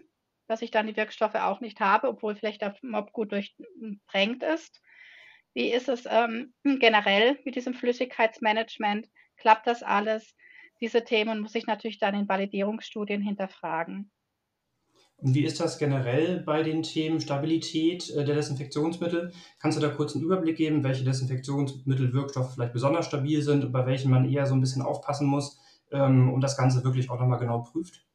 dass 0.46 0.62
ich 0.62 0.70
dann 0.70 0.86
die 0.86 0.96
Wirkstoffe 0.96 1.34
auch 1.34 1.60
nicht 1.60 1.80
habe, 1.80 2.08
obwohl 2.08 2.36
vielleicht 2.36 2.62
der 2.62 2.76
Mob 2.82 3.12
gut 3.12 3.32
durchdrängt 3.32 4.42
ist? 4.42 4.80
Wie 5.54 5.72
ist 5.72 5.88
es 5.88 6.06
ähm, 6.08 6.54
generell 6.62 7.38
mit 7.44 7.56
diesem 7.56 7.74
Flüssigkeitsmanagement? 7.74 9.08
Klappt 9.36 9.66
das 9.66 9.82
alles? 9.82 10.36
Diese 10.80 11.02
Themen 11.04 11.40
muss 11.40 11.54
ich 11.54 11.66
natürlich 11.66 11.98
dann 11.98 12.14
in 12.14 12.28
Validierungsstudien 12.28 13.22
hinterfragen. 13.22 14.10
Und 15.18 15.34
wie 15.34 15.44
ist 15.44 15.60
das 15.60 15.78
generell 15.78 16.40
bei 16.40 16.62
den 16.62 16.82
Themen 16.82 17.20
Stabilität 17.20 18.10
äh, 18.10 18.24
der 18.24 18.34
Desinfektionsmittel? 18.34 19.32
Kannst 19.58 19.78
du 19.78 19.82
da 19.82 19.88
kurz 19.88 20.14
einen 20.14 20.24
Überblick 20.24 20.56
geben, 20.56 20.84
welche 20.84 21.04
Desinfektionsmittelwirkstoffe 21.04 22.52
vielleicht 22.54 22.74
besonders 22.74 23.06
stabil 23.06 23.42
sind 23.42 23.64
und 23.64 23.72
bei 23.72 23.86
welchen 23.86 24.10
man 24.10 24.30
eher 24.30 24.46
so 24.46 24.54
ein 24.54 24.60
bisschen 24.60 24.82
aufpassen 24.82 25.26
muss 25.26 25.58
ähm, 25.90 26.32
und 26.32 26.42
das 26.42 26.56
Ganze 26.56 26.84
wirklich 26.84 27.10
auch 27.10 27.18
nochmal 27.18 27.38
genau 27.38 27.60
prüft? 27.60 28.05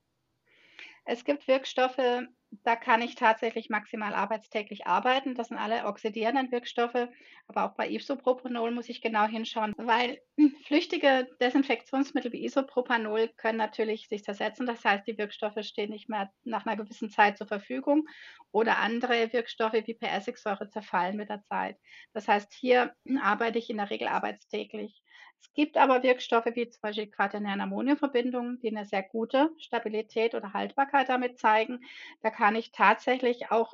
Es 1.05 1.25
gibt 1.25 1.47
Wirkstoffe, 1.47 2.27
da 2.63 2.75
kann 2.75 3.01
ich 3.01 3.15
tatsächlich 3.15 3.69
maximal 3.69 4.13
arbeitstäglich 4.13 4.85
arbeiten. 4.85 5.35
Das 5.35 5.47
sind 5.47 5.57
alle 5.57 5.85
oxidierenden 5.85 6.51
Wirkstoffe. 6.51 7.07
Aber 7.47 7.65
auch 7.65 7.75
bei 7.75 7.89
Isopropanol 7.89 8.71
muss 8.71 8.89
ich 8.89 9.01
genau 9.01 9.25
hinschauen, 9.25 9.73
weil 9.77 10.19
flüchtige 10.65 11.27
Desinfektionsmittel 11.39 12.31
wie 12.33 12.43
Isopropanol 12.45 13.29
können 13.37 13.57
natürlich 13.57 14.09
sich 14.09 14.23
zersetzen. 14.23 14.65
Das 14.65 14.83
heißt, 14.83 15.07
die 15.07 15.17
Wirkstoffe 15.17 15.63
stehen 15.63 15.91
nicht 15.91 16.09
mehr 16.09 16.29
nach 16.43 16.65
einer 16.65 16.75
gewissen 16.75 17.09
Zeit 17.09 17.37
zur 17.37 17.47
Verfügung. 17.47 18.05
Oder 18.51 18.79
andere 18.79 19.31
Wirkstoffe 19.31 19.73
wie 19.73 19.93
Peressigsäure 19.93 20.69
zerfallen 20.69 21.15
mit 21.15 21.29
der 21.29 21.41
Zeit. 21.43 21.77
Das 22.13 22.27
heißt, 22.27 22.53
hier 22.53 22.93
arbeite 23.21 23.59
ich 23.59 23.69
in 23.69 23.77
der 23.77 23.89
Regel 23.89 24.09
arbeitstäglich. 24.09 25.01
Es 25.41 25.53
gibt 25.53 25.77
aber 25.77 26.03
Wirkstoffe 26.03 26.45
wie 26.53 26.69
zum 26.69 26.81
Beispiel 26.81 27.07
quaternären 27.09 27.61
Ammoniumverbindungen, 27.61 28.59
die 28.59 28.69
eine 28.69 28.85
sehr 28.85 29.03
gute 29.03 29.51
Stabilität 29.57 30.33
oder 30.35 30.53
Haltbarkeit 30.53 31.09
damit 31.09 31.37
zeigen. 31.39 31.81
Da 32.21 32.29
kann 32.29 32.55
ich 32.55 32.71
tatsächlich 32.71 33.51
auch 33.51 33.73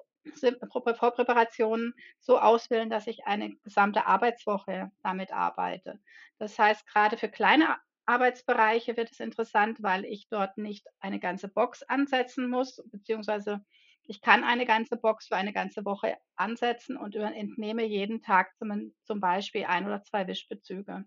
Vorpräparationen 0.72 1.94
so 2.20 2.40
auswählen, 2.40 2.90
dass 2.90 3.08
ich 3.08 3.26
eine 3.26 3.56
gesamte 3.64 4.06
Arbeitswoche 4.08 4.92
damit 5.04 5.32
arbeite. 5.32 6.00
Das 6.38 6.58
heißt, 6.58 6.86
gerade 6.88 7.18
für 7.18 7.30
kleine 7.30 7.78
Arbeitsbereiche 8.06 8.98
wird 8.98 9.12
es 9.12 9.20
interessant, 9.20 9.84
weil 9.84 10.06
ich 10.06 10.28
dort 10.30 10.58
nicht 10.58 10.88
eine 11.00 11.20
ganze 11.20 11.48
Box 11.50 11.84
ansetzen 11.84 12.50
muss, 12.50 12.82
beziehungsweise 12.92 13.64
ich 14.04 14.22
kann 14.22 14.44
eine 14.44 14.66
ganze 14.66 14.98
Box 14.98 15.28
für 15.28 15.36
eine 15.36 15.54
ganze 15.54 15.86
Woche 15.86 16.18
ansetzen 16.36 16.98
und 16.98 17.16
entnehme 17.16 17.86
jeden 17.86 18.22
Tag 18.22 18.56
zum, 18.58 18.94
zum 19.04 19.20
Beispiel 19.20 19.66
ein 19.66 19.86
oder 19.86 20.02
zwei 20.04 20.28
Wischbezüge. 20.28 21.06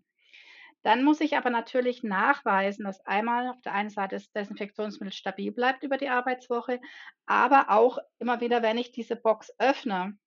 Dann 0.83 1.05
muss 1.05 1.21
ich 1.21 1.37
aber 1.37 1.51
natürlich 1.51 2.03
nachweisen, 2.03 2.85
dass 2.85 3.05
einmal 3.05 3.49
auf 3.49 3.61
der 3.61 3.75
einen 3.75 3.91
Seite 3.91 4.17
das 4.17 4.31
Desinfektionsmittel 4.33 5.13
stabil 5.13 5.53
bleibt 5.53 5.83
über 5.83 5.99
die 5.99 6.09
Arbeitswoche, 6.09 6.81
aber 7.27 7.71
auch 7.71 7.99
immer 8.19 8.41
wieder, 8.41 8.63
wenn 8.63 8.79
ich 8.79 8.91
diese 8.91 9.17
Box 9.17 9.53
öffne, 9.59 10.19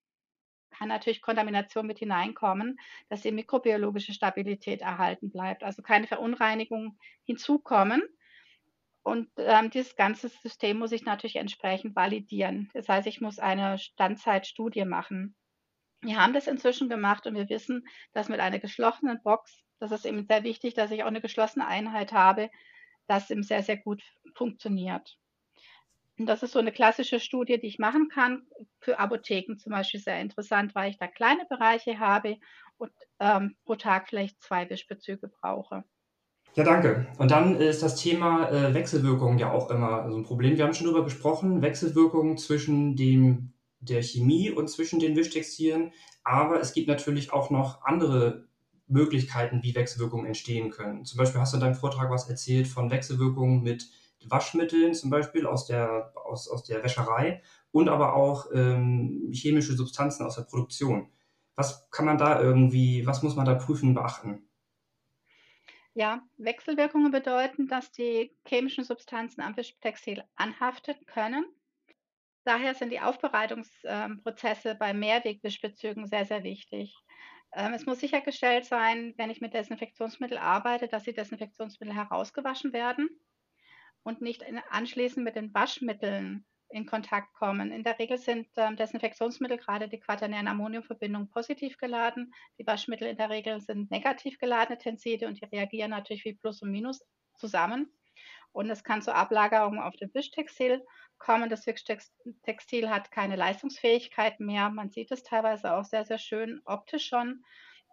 kann 0.73 0.89
natürlich 0.89 1.21
Kontamination 1.21 1.87
mit 1.87 1.99
hineinkommen, 1.99 2.79
dass 3.09 3.21
die 3.21 3.31
mikrobiologische 3.31 4.13
Stabilität 4.13 4.81
erhalten 4.81 5.31
bleibt, 5.31 5.63
also 5.63 5.81
keine 5.81 6.07
Verunreinigungen 6.07 6.99
hinzukommen. 7.25 8.01
Und 9.03 9.29
ähm, 9.37 9.69
dieses 9.69 9.95
ganze 9.95 10.29
System 10.29 10.79
muss 10.79 10.91
ich 10.91 11.03
natürlich 11.03 11.35
entsprechend 11.35 11.95
validieren. 11.95 12.69
Das 12.73 12.87
heißt, 12.87 13.07
ich 13.07 13.21
muss 13.21 13.37
eine 13.37 13.77
Standzeitstudie 13.77 14.85
machen. 14.85 15.35
Wir 16.03 16.17
haben 16.17 16.33
das 16.33 16.47
inzwischen 16.47 16.89
gemacht 16.89 17.25
und 17.25 17.35
wir 17.35 17.49
wissen, 17.49 17.87
dass 18.13 18.29
mit 18.29 18.39
einer 18.39 18.59
geschlossenen 18.59 19.21
Box 19.23 19.63
das 19.83 19.91
ist 19.91 20.05
eben 20.05 20.25
sehr 20.25 20.43
wichtig, 20.43 20.75
dass 20.75 20.91
ich 20.91 21.03
auch 21.03 21.07
eine 21.07 21.19
geschlossene 21.19 21.67
Einheit 21.67 22.13
habe, 22.13 22.49
das 23.07 23.29
eben 23.29 23.43
sehr, 23.43 23.63
sehr 23.63 23.75
gut 23.75 24.01
funktioniert. 24.33 25.17
Und 26.17 26.27
das 26.27 26.41
ist 26.41 26.53
so 26.53 26.59
eine 26.59 26.71
klassische 26.71 27.19
Studie, 27.19 27.59
die 27.59 27.67
ich 27.67 27.79
machen 27.79 28.07
kann. 28.07 28.43
Für 28.79 28.97
Apotheken 28.99 29.57
zum 29.57 29.71
Beispiel 29.73 29.99
sehr 29.99 30.21
interessant, 30.21 30.73
weil 30.73 30.91
ich 30.91 30.97
da 30.99 31.07
kleine 31.07 31.45
Bereiche 31.49 31.99
habe 31.99 32.37
und 32.77 32.91
ähm, 33.19 33.57
pro 33.65 33.75
Tag 33.75 34.07
vielleicht 34.07 34.41
zwei 34.41 34.69
Wischbezüge 34.69 35.27
brauche. 35.27 35.83
Ja, 36.55 36.63
danke. 36.63 37.07
Und 37.17 37.31
dann 37.31 37.55
ist 37.55 37.83
das 37.83 37.95
Thema 37.95 38.49
äh, 38.51 38.73
Wechselwirkung 38.73 39.39
ja 39.39 39.51
auch 39.51 39.69
immer 39.69 40.09
so 40.09 40.17
ein 40.17 40.23
Problem. 40.23 40.55
Wir 40.55 40.63
haben 40.63 40.73
schon 40.73 40.85
darüber 40.85 41.03
gesprochen, 41.03 41.61
Wechselwirkung 41.61 42.37
zwischen 42.37 42.95
dem, 42.95 43.52
der 43.83 44.01
Chemie 44.01 44.51
und 44.51 44.69
zwischen 44.69 44.99
den 44.99 45.15
Wischtextilien. 45.15 45.91
Aber 46.23 46.59
es 46.59 46.73
gibt 46.73 46.87
natürlich 46.87 47.33
auch 47.33 47.49
noch 47.49 47.83
andere 47.83 48.47
Möglichkeiten, 48.87 49.63
wie 49.63 49.75
Wechselwirkungen 49.75 50.25
entstehen 50.25 50.69
können. 50.69 51.05
Zum 51.05 51.17
Beispiel 51.17 51.41
hast 51.41 51.53
du 51.53 51.57
in 51.57 51.61
deinem 51.61 51.75
Vortrag 51.75 52.09
was 52.09 52.29
erzählt 52.29 52.67
von 52.67 52.91
Wechselwirkungen 52.91 53.61
mit 53.61 53.89
Waschmitteln, 54.25 54.93
zum 54.93 55.09
Beispiel 55.09 55.45
aus 55.45 55.65
der, 55.65 56.13
aus, 56.15 56.47
aus 56.47 56.63
der 56.63 56.83
Wäscherei 56.83 57.41
und 57.71 57.89
aber 57.89 58.15
auch 58.15 58.47
ähm, 58.53 59.31
chemische 59.33 59.73
Substanzen 59.73 60.25
aus 60.25 60.35
der 60.35 60.43
Produktion. 60.43 61.09
Was 61.55 61.89
kann 61.91 62.05
man 62.05 62.17
da 62.17 62.41
irgendwie, 62.41 63.05
was 63.05 63.21
muss 63.21 63.35
man 63.35 63.45
da 63.45 63.55
prüfen, 63.55 63.93
beachten? 63.93 64.47
Ja, 65.95 66.23
Wechselwirkungen 66.37 67.11
bedeuten, 67.11 67.67
dass 67.67 67.91
die 67.91 68.35
chemischen 68.47 68.83
Substanzen 68.83 69.41
am 69.41 69.55
Wischtextil 69.55 70.23
anhaften 70.35 70.95
können. 71.05 71.45
Daher 72.45 72.75
sind 72.75 72.91
die 72.91 72.99
Aufbereitungsprozesse 72.99 74.75
bei 74.75 74.93
Mehrwegwischbezügen 74.93 76.07
sehr, 76.07 76.25
sehr 76.25 76.43
wichtig. 76.43 76.95
Ähm, 77.53 77.73
es 77.73 77.85
muss 77.85 77.99
sichergestellt 77.99 78.65
sein, 78.65 79.13
wenn 79.17 79.29
ich 79.29 79.41
mit 79.41 79.53
Desinfektionsmittel 79.53 80.37
arbeite, 80.37 80.87
dass 80.87 81.03
die 81.03 81.13
Desinfektionsmittel 81.13 81.95
herausgewaschen 81.95 82.73
werden 82.73 83.09
und 84.03 84.21
nicht 84.21 84.43
anschließend 84.69 85.23
mit 85.23 85.35
den 85.35 85.53
Waschmitteln 85.53 86.45
in 86.69 86.85
Kontakt 86.85 87.33
kommen. 87.33 87.71
In 87.71 87.83
der 87.83 87.99
Regel 87.99 88.17
sind 88.17 88.47
ähm, 88.57 88.75
Desinfektionsmittel, 88.75 89.57
gerade 89.57 89.87
die 89.87 89.99
quaternären 89.99 90.47
Ammoniumverbindungen, 90.47 91.29
positiv 91.29 91.77
geladen. 91.77 92.33
Die 92.59 92.65
Waschmittel 92.65 93.07
in 93.07 93.17
der 93.17 93.29
Regel 93.29 93.61
sind 93.61 93.91
negativ 93.91 94.39
geladene 94.39 94.79
Tenside 94.79 95.27
und 95.27 95.39
die 95.39 95.45
reagieren 95.45 95.91
natürlich 95.91 96.25
wie 96.25 96.33
Plus 96.33 96.61
und 96.61 96.71
Minus 96.71 97.05
zusammen. 97.35 97.91
Und 98.53 98.69
es 98.69 98.83
kann 98.83 99.01
zur 99.01 99.15
Ablagerung 99.15 99.79
auf 99.79 99.95
dem 99.95 100.13
Wischtextil 100.13 100.85
kommen. 101.17 101.49
Das 101.49 101.65
Wischtextil 101.67 102.89
hat 102.89 103.11
keine 103.11 103.35
Leistungsfähigkeit 103.35 104.39
mehr. 104.39 104.69
Man 104.69 104.89
sieht 104.89 105.11
es 105.11 105.23
teilweise 105.23 105.73
auch 105.73 105.83
sehr, 105.83 106.05
sehr 106.05 106.19
schön 106.19 106.61
optisch 106.65 107.07
schon. 107.07 107.43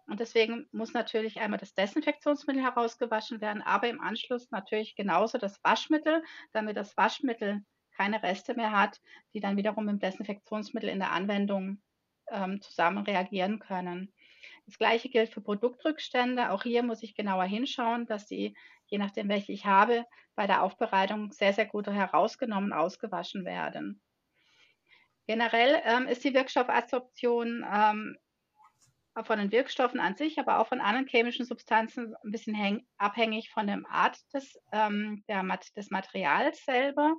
Und 0.07 0.19
deswegen 0.19 0.67
muss 0.71 0.93
natürlich 0.93 1.39
einmal 1.39 1.59
das 1.59 1.73
Desinfektionsmittel 1.73 2.61
herausgewaschen 2.61 3.41
werden, 3.41 3.61
aber 3.61 3.87
im 3.89 4.01
Anschluss 4.01 4.51
natürlich 4.51 4.95
genauso 4.95 5.37
das 5.37 5.63
Waschmittel, 5.63 6.23
damit 6.51 6.77
das 6.77 6.95
Waschmittel 6.97 7.63
keine 7.95 8.21
Reste 8.21 8.55
mehr 8.55 8.71
hat, 8.71 8.99
die 9.33 9.39
dann 9.39 9.57
wiederum 9.57 9.85
mit 9.85 9.93
dem 9.93 9.99
Desinfektionsmittel 9.99 10.89
in 10.89 10.99
der 10.99 11.11
Anwendung 11.11 11.81
ähm, 12.29 12.61
zusammen 12.61 13.03
reagieren 13.05 13.59
können. 13.59 14.13
Das 14.65 14.77
gleiche 14.77 15.09
gilt 15.09 15.29
für 15.29 15.41
Produktrückstände. 15.41 16.51
Auch 16.51 16.63
hier 16.63 16.83
muss 16.83 17.03
ich 17.03 17.15
genauer 17.15 17.45
hinschauen, 17.45 18.05
dass 18.05 18.25
die, 18.25 18.55
je 18.87 18.97
nachdem 18.97 19.29
welche 19.29 19.51
ich 19.51 19.65
habe, 19.65 20.05
bei 20.35 20.47
der 20.47 20.63
Aufbereitung 20.63 21.31
sehr, 21.31 21.53
sehr 21.53 21.65
gut 21.65 21.87
herausgenommen, 21.87 22.73
ausgewaschen 22.73 23.45
werden. 23.45 24.01
Generell 25.27 25.81
ähm, 25.85 26.07
ist 26.07 26.23
die 26.23 26.33
Wirkstoffadsorption 26.33 27.65
ähm, 27.71 28.17
von 29.23 29.39
den 29.39 29.51
Wirkstoffen 29.51 29.99
an 29.99 30.15
sich, 30.15 30.39
aber 30.39 30.59
auch 30.59 30.67
von 30.67 30.81
anderen 30.81 31.07
chemischen 31.07 31.45
Substanzen 31.45 32.15
ein 32.23 32.31
bisschen 32.31 32.87
abhängig 32.97 33.49
von 33.51 33.67
der 33.67 33.81
Art 33.89 34.17
des, 34.33 34.59
ähm, 34.71 35.23
der, 35.27 35.43
des 35.75 35.89
Materials 35.89 36.63
selber. 36.63 37.15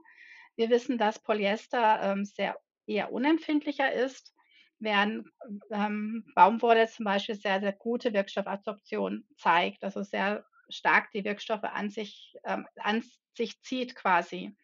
Wir 0.57 0.71
wissen, 0.71 0.99
dass 0.99 1.23
Polyester 1.23 2.01
ähm, 2.03 2.25
sehr 2.25 2.59
eher 2.87 3.13
unempfindlicher 3.13 3.93
ist, 3.93 4.35
während 4.83 5.29
ähm, 5.71 6.25
Baumwolle 6.35 6.89
zum 6.89 7.05
Beispiel 7.05 7.37
sehr, 7.37 7.61
sehr 7.61 7.73
gute 7.73 8.13
Wirkstoffabsorption 8.13 9.25
zeigt, 9.37 9.85
also 9.85 10.03
sehr 10.03 10.45
stark 10.69 11.11
die 11.13 11.25
Wirkstoffe 11.25 11.65
an 11.65 11.89
sich, 11.89 12.37
ähm, 12.45 12.67
an 12.77 13.05
sich 13.37 13.61
zieht 13.63 13.95
quasi. 13.95 14.57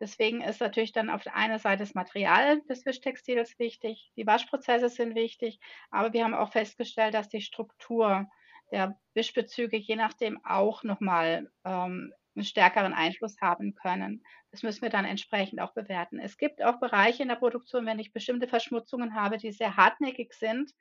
Deswegen 0.00 0.40
ist 0.40 0.60
natürlich 0.60 0.92
dann 0.92 1.10
auf 1.10 1.22
der 1.22 1.36
einen 1.36 1.58
Seite 1.58 1.82
das 1.82 1.94
Material 1.94 2.62
des 2.62 2.86
Wischtextils 2.86 3.58
wichtig, 3.58 4.10
die 4.16 4.26
Waschprozesse 4.26 4.88
sind 4.88 5.14
wichtig, 5.14 5.60
aber 5.90 6.12
wir 6.12 6.24
haben 6.24 6.34
auch 6.34 6.50
festgestellt, 6.50 7.14
dass 7.14 7.28
die 7.28 7.42
Struktur 7.42 8.26
der 8.72 8.98
Wischbezüge 9.12 9.76
je 9.76 9.96
nachdem 9.96 10.44
auch 10.44 10.82
nochmal 10.84 11.50
ähm, 11.64 12.12
einen 12.36 12.44
stärkeren 12.44 12.92
Einfluss 12.92 13.36
haben 13.40 13.74
können. 13.74 14.22
Das 14.50 14.62
müssen 14.62 14.82
wir 14.82 14.90
dann 14.90 15.04
entsprechend 15.04 15.60
auch 15.60 15.74
bewerten. 15.74 16.18
Es 16.18 16.36
gibt 16.36 16.62
auch 16.62 16.78
Bereiche 16.78 17.22
in 17.22 17.28
der 17.28 17.36
Produktion, 17.36 17.86
wenn 17.86 17.98
ich 17.98 18.12
bestimmte 18.12 18.48
Verschmutzungen 18.48 19.14
habe, 19.14 19.38
die 19.38 19.52
sehr 19.52 19.76
hartnäckig 19.76 20.32
sind, 20.34 20.72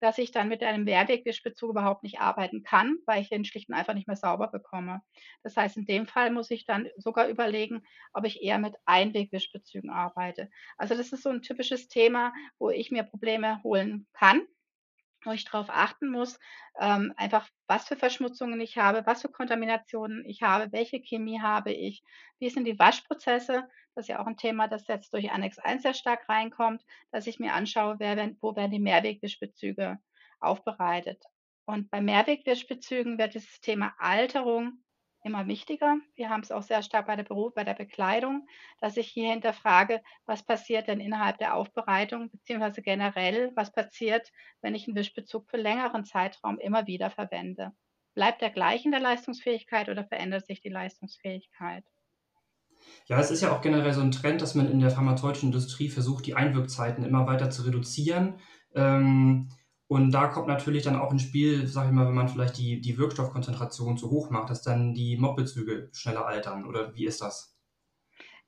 dass 0.00 0.18
ich 0.18 0.32
dann 0.32 0.48
mit 0.48 0.62
einem 0.64 0.82
Mehrwegwischbezug 0.82 1.70
überhaupt 1.70 2.02
nicht 2.02 2.20
arbeiten 2.20 2.64
kann, 2.64 2.96
weil 3.06 3.22
ich 3.22 3.28
den 3.28 3.44
schlicht 3.44 3.68
und 3.68 3.76
einfach 3.76 3.94
nicht 3.94 4.08
mehr 4.08 4.16
sauber 4.16 4.48
bekomme. 4.48 5.00
Das 5.44 5.56
heißt, 5.56 5.76
in 5.76 5.86
dem 5.86 6.08
Fall 6.08 6.32
muss 6.32 6.50
ich 6.50 6.66
dann 6.66 6.88
sogar 6.96 7.28
überlegen, 7.28 7.84
ob 8.12 8.26
ich 8.26 8.42
eher 8.42 8.58
mit 8.58 8.74
Einwegwischbezügen 8.84 9.90
arbeite. 9.90 10.50
Also 10.76 10.96
das 10.96 11.12
ist 11.12 11.22
so 11.22 11.30
ein 11.30 11.42
typisches 11.42 11.86
Thema, 11.86 12.32
wo 12.58 12.70
ich 12.70 12.90
mir 12.90 13.04
Probleme 13.04 13.62
holen 13.62 14.08
kann 14.12 14.42
wo 15.24 15.32
ich 15.32 15.44
darauf 15.44 15.68
achten 15.70 16.08
muss, 16.08 16.38
ähm, 16.80 17.12
einfach 17.16 17.48
was 17.66 17.86
für 17.88 17.96
Verschmutzungen 17.96 18.60
ich 18.60 18.78
habe, 18.78 19.06
was 19.06 19.22
für 19.22 19.28
Kontaminationen 19.28 20.24
ich 20.26 20.42
habe, 20.42 20.72
welche 20.72 21.00
Chemie 21.00 21.40
habe 21.40 21.72
ich, 21.72 22.02
wie 22.38 22.50
sind 22.50 22.64
die 22.64 22.78
Waschprozesse. 22.78 23.68
Das 23.94 24.04
ist 24.04 24.08
ja 24.08 24.20
auch 24.20 24.26
ein 24.26 24.36
Thema, 24.36 24.68
das 24.68 24.86
jetzt 24.86 25.12
durch 25.12 25.30
Annex 25.30 25.58
1 25.58 25.82
sehr 25.82 25.94
stark 25.94 26.28
reinkommt, 26.28 26.82
dass 27.10 27.26
ich 27.26 27.38
mir 27.38 27.52
anschaue, 27.52 27.96
wer, 27.98 28.30
wo 28.40 28.56
werden 28.56 28.70
die 28.70 28.80
Mehrwegwischbezüge 28.80 29.98
aufbereitet. 30.40 31.22
Und 31.64 31.90
bei 31.90 32.00
Mehrwegwischbezügen 32.00 33.18
wird 33.18 33.34
dieses 33.34 33.60
Thema 33.60 33.94
Alterung 33.98 34.82
immer 35.22 35.46
wichtiger. 35.46 35.96
Wir 36.14 36.30
haben 36.30 36.42
es 36.42 36.52
auch 36.52 36.62
sehr 36.62 36.82
stark 36.82 37.06
bei 37.06 37.16
der 37.16 37.22
Beruf, 37.24 37.54
bei 37.54 37.64
der 37.64 37.74
Bekleidung, 37.74 38.46
dass 38.80 38.96
ich 38.96 39.08
hier 39.08 39.30
hinterfrage, 39.30 40.00
was 40.26 40.42
passiert 40.42 40.88
denn 40.88 41.00
innerhalb 41.00 41.38
der 41.38 41.54
Aufbereitung, 41.54 42.30
beziehungsweise 42.30 42.82
generell, 42.82 43.52
was 43.54 43.72
passiert, 43.72 44.30
wenn 44.60 44.74
ich 44.74 44.86
einen 44.86 44.96
Wischbezug 44.96 45.48
für 45.48 45.56
längeren 45.56 46.04
Zeitraum 46.04 46.58
immer 46.58 46.86
wieder 46.86 47.10
verwende. 47.10 47.72
Bleibt 48.14 48.42
er 48.42 48.50
gleich 48.50 48.84
in 48.84 48.90
der 48.90 49.00
Leistungsfähigkeit 49.00 49.88
oder 49.88 50.04
verändert 50.04 50.46
sich 50.46 50.60
die 50.60 50.68
Leistungsfähigkeit? 50.68 51.84
Ja, 53.06 53.18
es 53.18 53.30
ist 53.30 53.42
ja 53.42 53.56
auch 53.56 53.62
generell 53.62 53.92
so 53.92 54.00
ein 54.00 54.10
Trend, 54.10 54.42
dass 54.42 54.54
man 54.54 54.70
in 54.70 54.80
der 54.80 54.90
pharmazeutischen 54.90 55.48
Industrie 55.48 55.88
versucht, 55.88 56.26
die 56.26 56.34
Einwirkzeiten 56.34 57.04
immer 57.04 57.26
weiter 57.26 57.50
zu 57.50 57.62
reduzieren. 57.62 58.38
Ähm, 58.74 59.48
und 59.92 60.10
da 60.10 60.28
kommt 60.28 60.48
natürlich 60.48 60.84
dann 60.84 60.96
auch 60.96 61.12
ins 61.12 61.20
Spiel, 61.20 61.66
sag 61.66 61.84
ich 61.84 61.92
mal, 61.92 62.06
wenn 62.06 62.14
man 62.14 62.26
vielleicht 62.26 62.56
die, 62.56 62.80
die 62.80 62.96
Wirkstoffkonzentration 62.96 63.98
zu 63.98 64.10
hoch 64.10 64.30
macht, 64.30 64.48
dass 64.48 64.62
dann 64.62 64.94
die 64.94 65.18
Mobbezüge 65.18 65.90
schneller 65.92 66.24
altern. 66.24 66.64
Oder 66.64 66.94
wie 66.94 67.04
ist 67.04 67.20
das? 67.20 67.54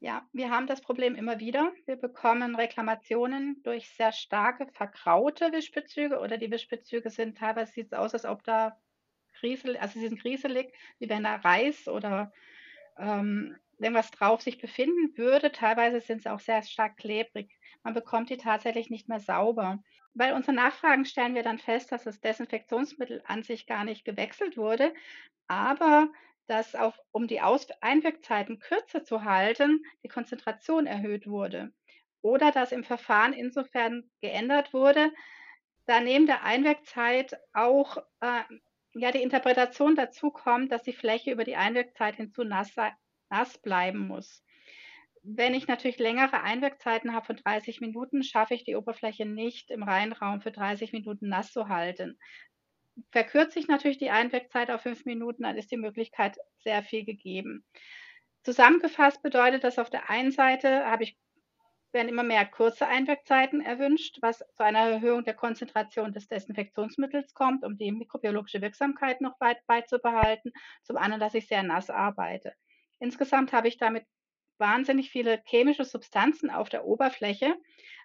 Ja, 0.01 0.27
wir 0.33 0.49
haben 0.51 0.67
das 0.67 0.81
Problem 0.81 1.15
immer 1.15 1.41
wieder. 1.41 1.71
Wir 1.85 1.97
bekommen 1.97 2.55
Reklamationen 2.55 3.61
durch 3.63 3.91
sehr 3.91 4.13
starke 4.13 4.69
verkraute 4.73 5.53
Wischbezüge 5.53 6.19
oder 6.19 6.39
die 6.39 6.51
Wischbezüge 6.51 7.11
sind 7.11 7.37
teilweise 7.37 7.73
sieht 7.73 7.89
es 7.89 7.93
aus, 7.93 8.15
als 8.15 8.25
ob 8.25 8.43
da 8.45 8.79
Griesel, 9.39 9.77
also 9.77 10.01
sie 10.01 10.09
sind 10.09 10.23
grieselig, 10.23 10.73
wie 10.99 11.11
wenn 11.11 11.25
da 11.25 11.35
Reis 11.35 11.89
oder 11.89 12.33
ähm, 12.97 13.55
irgendwas 13.79 14.11
drauf 14.11 14.43
sich 14.43 14.61
befinden 14.61 15.17
würde. 15.17 15.53
Teilweise 15.53 16.01
sind 16.01 16.23
sie 16.23 16.33
auch 16.33 16.41
sehr 16.41 16.63
stark 16.63 16.97
klebrig. 16.97 17.51
Man 17.83 17.95
bekommt 17.95 18.31
die 18.31 18.37
tatsächlich 18.37 18.91
nicht 18.91 19.09
mehr 19.09 19.21
sauber. 19.21 19.83
Bei 20.15 20.35
unseren 20.35 20.55
Nachfragen 20.55 21.05
stellen 21.05 21.35
wir 21.35 21.43
dann 21.43 21.59
fest, 21.59 21.91
dass 21.91 22.05
das 22.05 22.21
Desinfektionsmittel 22.21 23.23
an 23.27 23.43
sich 23.43 23.67
gar 23.67 23.85
nicht 23.85 24.05
gewechselt 24.05 24.57
wurde, 24.57 24.95
aber 25.49 26.09
dass 26.47 26.75
auch 26.75 26.97
um 27.11 27.27
die 27.27 27.41
Aus 27.41 27.67
Einwirkzeiten 27.81 28.59
kürzer 28.59 29.05
zu 29.05 29.25
halten, 29.25 29.83
die 30.03 30.09
Konzentration 30.09 30.87
erhöht 30.87 31.27
wurde. 31.27 31.73
Oder 32.23 32.53
dass 32.53 32.73
im 32.73 32.85
Verfahren 32.85 33.33
insofern 33.33 34.11
geändert 34.21 34.73
wurde, 34.73 35.13
da 35.87 36.01
neben 36.01 36.27
der 36.27 36.45
Einwirkzeit 36.45 37.39
auch 37.53 37.99
äh, 38.21 38.43
ja, 38.95 39.11
die 39.11 39.23
Interpretation 39.23 39.97
dazu 39.97 40.31
kommt, 40.31 40.71
dass 40.71 40.83
die 40.83 40.93
Fläche 40.93 41.33
über 41.33 41.45
die 41.45 41.57
Einwirkzeit 41.57 42.17
hinzu 42.17 42.45
nass, 42.45 42.77
nass 43.31 43.59
bleiben 43.59 44.07
muss. 44.07 44.45
Wenn 45.23 45.55
ich 45.55 45.67
natürlich 45.67 45.99
längere 45.99 46.43
Einwirkzeiten 46.43 47.15
habe 47.15 47.27
von 47.27 47.37
30 47.37 47.81
Minuten, 47.81 48.23
schaffe 48.23 48.55
ich 48.55 48.65
die 48.65 48.77
Oberfläche 48.77 49.25
nicht 49.25 49.71
im 49.71 49.83
Reinraum 49.83 50.43
für 50.43 50.53
30 50.53 50.93
Minuten 50.93 51.29
nass 51.29 51.53
zu 51.53 51.69
halten. 51.69 52.19
Verkürze 53.11 53.59
ich 53.59 53.67
natürlich 53.67 53.99
die 53.99 54.11
Einwirkzeit 54.11 54.71
auf 54.71 54.83
fünf 54.83 55.05
Minuten, 55.05 55.45
dann 55.45 55.57
ist 55.57 55.71
die 55.71 55.77
Möglichkeit 55.77 56.37
sehr 56.59 56.83
viel 56.83 57.05
gegeben. 57.05 57.65
Zusammengefasst 58.43 59.23
bedeutet 59.23 59.65
das 59.65 59.79
auf 59.79 59.89
der 59.89 60.11
einen 60.11 60.31
Seite 60.31 60.85
habe 60.85 61.05
ich 61.05 61.17
werden 61.95 62.09
immer 62.09 62.25
mehr 62.25 62.45
kurze 62.45 62.87
Einwirkzeiten 62.87 63.63
erwünscht, 63.63 64.19
was 64.21 64.39
zu 64.39 64.65
einer 64.65 64.81
Erhöhung 64.81 65.25
der 65.25 65.35
Konzentration 65.35 66.13
des 66.13 66.29
Desinfektionsmittels 66.29 67.33
kommt, 67.33 67.65
um 67.65 67.79
die 67.79 67.93
mikrobiologische 67.93 68.61
Wirksamkeit 68.61 69.21
noch 69.21 69.41
weit 69.41 69.65
beizubehalten. 69.67 70.53
Zum 70.83 70.97
anderen, 70.99 71.21
dass 71.21 71.35
ich 71.35 71.47
sehr 71.47 71.63
nass 71.63 71.89
arbeite. 71.89 72.53
Insgesamt 72.99 73.53
habe 73.53 73.69
ich 73.69 73.77
damit 73.77 74.05
wahnsinnig 74.59 75.11
viele 75.11 75.43
chemische 75.47 75.85
Substanzen 75.85 76.51
auf 76.51 76.69
der 76.69 76.85
Oberfläche, 76.85 77.57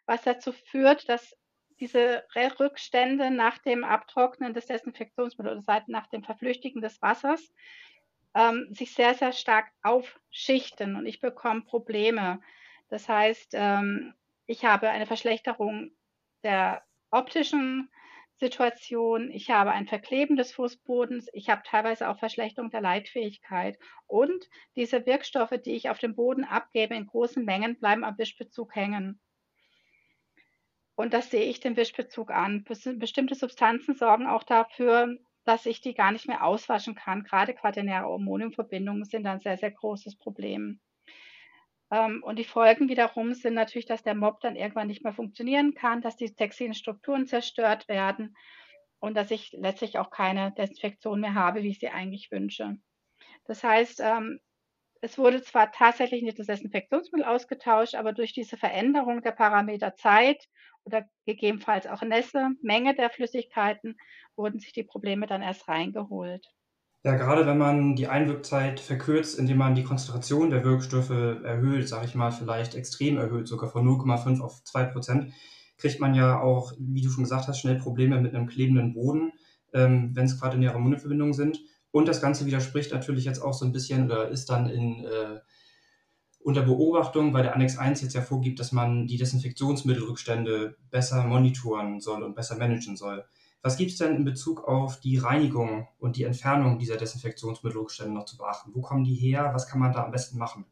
was 0.05 0.23
dazu 0.23 0.51
führt, 0.51 1.07
dass 1.07 1.35
diese 1.79 2.23
Rückstände 2.59 3.31
nach 3.31 3.57
dem 3.59 3.83
Abtrocknen 3.83 4.53
des 4.53 4.65
Desinfektionsmittels 4.65 5.67
oder 5.67 5.83
nach 5.87 6.07
dem 6.07 6.23
Verflüchtigen 6.23 6.81
des 6.81 7.01
Wassers 7.01 7.53
ähm, 8.35 8.67
sich 8.71 8.93
sehr, 8.93 9.13
sehr 9.13 9.31
stark 9.31 9.71
aufschichten 9.81 10.95
und 10.95 11.05
ich 11.05 11.19
bekomme 11.19 11.61
Probleme. 11.61 12.41
Das 12.89 13.07
heißt, 13.07 13.51
ähm, 13.53 14.13
ich 14.45 14.65
habe 14.65 14.89
eine 14.89 15.05
Verschlechterung 15.05 15.91
der 16.43 16.83
optischen 17.11 17.89
Situation, 18.39 19.29
ich 19.31 19.49
habe 19.49 19.71
ein 19.71 19.87
Verkleben 19.87 20.37
des 20.37 20.53
Fußbodens, 20.53 21.27
ich 21.33 21.49
habe 21.49 21.61
teilweise 21.65 22.09
auch 22.09 22.19
Verschlechterung 22.19 22.69
der 22.69 22.81
Leitfähigkeit 22.81 23.77
und 24.07 24.49
diese 24.75 25.05
Wirkstoffe, 25.05 25.53
die 25.65 25.75
ich 25.75 25.89
auf 25.89 25.99
dem 25.99 26.15
Boden 26.15 26.45
abgebe 26.45 26.95
in 26.95 27.05
großen 27.05 27.43
Mengen, 27.43 27.77
bleiben 27.79 28.03
am 28.03 28.17
Wischbezug 28.17 28.75
hängen. 28.75 29.19
Und 30.95 31.13
das 31.13 31.31
sehe 31.31 31.45
ich 31.45 31.59
dem 31.59 31.77
Wischbezug 31.77 32.31
an. 32.31 32.63
Bestimmte 32.63 33.35
Substanzen 33.35 33.95
sorgen 33.95 34.27
auch 34.27 34.43
dafür, 34.43 35.17
dass 35.45 35.65
ich 35.65 35.81
die 35.81 35.93
gar 35.93 36.11
nicht 36.11 36.27
mehr 36.27 36.43
auswaschen 36.43 36.95
kann. 36.95 37.23
Gerade 37.23 37.53
quaternäre 37.53 38.05
Ammoniumverbindungen 38.05 39.05
sind 39.05 39.25
ein 39.25 39.39
sehr, 39.39 39.57
sehr 39.57 39.71
großes 39.71 40.17
Problem. 40.17 40.79
Ähm, 41.91 42.23
und 42.23 42.37
die 42.37 42.43
Folgen 42.43 42.89
wiederum 42.89 43.33
sind 43.33 43.53
natürlich, 43.53 43.85
dass 43.85 44.03
der 44.03 44.15
Mob 44.15 44.39
dann 44.41 44.55
irgendwann 44.55 44.87
nicht 44.87 45.03
mehr 45.03 45.13
funktionieren 45.13 45.73
kann, 45.73 46.01
dass 46.01 46.15
die 46.15 46.33
textilen 46.33 46.73
Strukturen 46.73 47.27
zerstört 47.27 47.87
werden 47.87 48.35
und 48.99 49.15
dass 49.15 49.31
ich 49.31 49.51
letztlich 49.53 49.97
auch 49.97 50.11
keine 50.11 50.51
Desinfektion 50.53 51.19
mehr 51.21 51.33
habe, 51.33 51.63
wie 51.63 51.69
ich 51.69 51.79
sie 51.79 51.89
eigentlich 51.89 52.31
wünsche. 52.31 52.77
Das 53.45 53.63
heißt, 53.63 54.01
ähm, 54.01 54.39
es 55.01 55.17
wurde 55.17 55.41
zwar 55.41 55.71
tatsächlich 55.71 56.23
nicht 56.23 56.39
das 56.39 56.47
Desinfektionsmittel 56.47 57.25
ausgetauscht, 57.25 57.95
aber 57.95 58.13
durch 58.13 58.33
diese 58.33 58.57
Veränderung 58.57 59.21
der 59.21 59.31
Parameter 59.31 59.95
Zeit 59.95 60.47
oder 60.83 61.07
gegebenenfalls 61.25 61.87
auch 61.87 62.01
Nässe, 62.01 62.49
Menge 62.61 62.95
der 62.95 63.09
Flüssigkeiten, 63.09 63.97
wurden 64.35 64.59
sich 64.59 64.73
die 64.73 64.83
Probleme 64.83 65.25
dann 65.25 65.41
erst 65.41 65.67
reingeholt. 65.67 66.45
Ja, 67.03 67.15
gerade 67.15 67.45
wenn 67.45 67.57
man 67.57 67.95
die 67.95 68.07
Einwirkzeit 68.07 68.81
verkürzt, 68.81 69.39
indem 69.39 69.57
man 69.57 69.73
die 69.73 69.83
Konzentration 69.85 70.49
der 70.49 70.65
Wirkstoffe 70.65 71.11
erhöht, 71.11 71.87
sage 71.87 72.05
ich 72.05 72.15
mal, 72.15 72.31
vielleicht 72.31 72.75
extrem 72.75 73.17
erhöht, 73.17 73.47
sogar 73.47 73.69
von 73.69 73.85
0,5 73.85 74.41
auf 74.41 74.63
2 74.65 74.83
Prozent, 74.85 75.33
kriegt 75.77 76.01
man 76.01 76.13
ja 76.13 76.41
auch, 76.41 76.73
wie 76.77 77.01
du 77.01 77.09
schon 77.09 77.23
gesagt 77.23 77.47
hast, 77.47 77.59
schnell 77.59 77.77
Probleme 77.77 78.19
mit 78.19 78.35
einem 78.35 78.47
klebenden 78.47 78.93
Boden, 78.93 79.31
ähm, 79.73 80.11
wenn 80.13 80.25
es 80.25 80.37
quaternäre 80.39 80.79
Mundeverbindungen 80.79 81.33
sind. 81.33 81.61
Und 81.91 82.07
das 82.09 82.21
Ganze 82.21 82.45
widerspricht 82.45 82.91
natürlich 82.91 83.23
jetzt 83.23 83.39
auch 83.39 83.53
so 83.53 83.65
ein 83.65 83.71
bisschen 83.71 84.05
oder 84.05 84.27
ist 84.27 84.49
dann 84.49 84.69
in, 84.69 85.05
äh, 85.05 85.39
unter 86.41 86.63
Beobachtung, 86.63 87.33
weil 87.33 87.43
der 87.43 87.55
Annex 87.55 87.77
1 87.77 88.01
jetzt 88.01 88.13
ja 88.13 88.21
vorgibt, 88.21 88.59
dass 88.59 88.73
man 88.73 89.07
die 89.07 89.17
Desinfektionsmittelrückstände 89.17 90.75
besser 90.91 91.23
monitoren 91.23 92.01
soll 92.01 92.23
und 92.23 92.35
besser 92.35 92.57
managen 92.57 92.97
soll. 92.97 93.25
Was 93.61 93.75
gibt 93.75 93.91
es 93.91 93.97
denn 93.97 94.15
in 94.15 94.23
Bezug 94.23 94.63
auf 94.67 95.01
die 95.01 95.17
Reinigung 95.17 95.87
und 95.99 96.15
die 96.15 96.23
Entfernung 96.23 96.79
dieser 96.79 96.95
Desinfektionsmittelrückstände 96.95 98.13
noch 98.13 98.25
zu 98.25 98.37
beachten? 98.37 98.71
Wo 98.73 98.81
kommen 98.81 99.03
die 99.03 99.15
her? 99.15 99.51
Was 99.53 99.67
kann 99.67 99.79
man 99.79 99.91
da 99.91 100.05
am 100.05 100.11
besten 100.11 100.37
machen? 100.37 100.65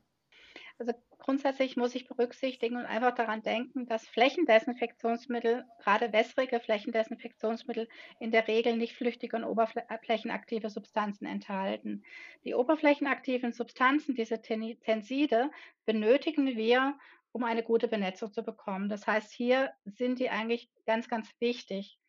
Also 0.80 0.93
grundsätzlich 1.17 1.76
muss 1.76 1.95
ich 1.95 2.08
berücksichtigen 2.08 2.78
und 2.78 2.86
einfach 2.86 3.13
daran 3.13 3.41
denken, 3.41 3.88
dass 3.88 4.08
Flächendesinfektionsmittel, 4.08 5.65
gerade 5.84 6.13
wässrige 6.13 6.62
Flächendesinfektionsmittel, 6.62 7.89
in 8.21 8.32
der 8.32 8.47
Regel 8.47 8.78
nicht 8.78 8.95
flüchtige 8.95 9.36
und 9.36 9.43
oberflächenaktive 9.43 10.69
Substanzen 10.69 11.26
enthalten. 11.26 12.04
Die 12.45 12.54
oberflächenaktiven 12.54 13.52
Substanzen, 13.52 14.15
diese 14.15 14.41
Tenside, 14.41 15.52
benötigen 15.86 16.56
wir, 16.56 16.97
um 17.34 17.43
eine 17.43 17.63
gute 17.63 17.89
Benetzung 17.89 18.32
zu 18.32 18.43
bekommen. 18.43 18.88
Das 18.88 19.06
heißt, 19.06 19.34
hier 19.34 19.71
sind 19.84 20.19
die 20.19 20.30
eigentlich 20.30 20.69
ganz, 20.86 21.10
ganz 21.10 21.30
wichtig. 21.39 22.00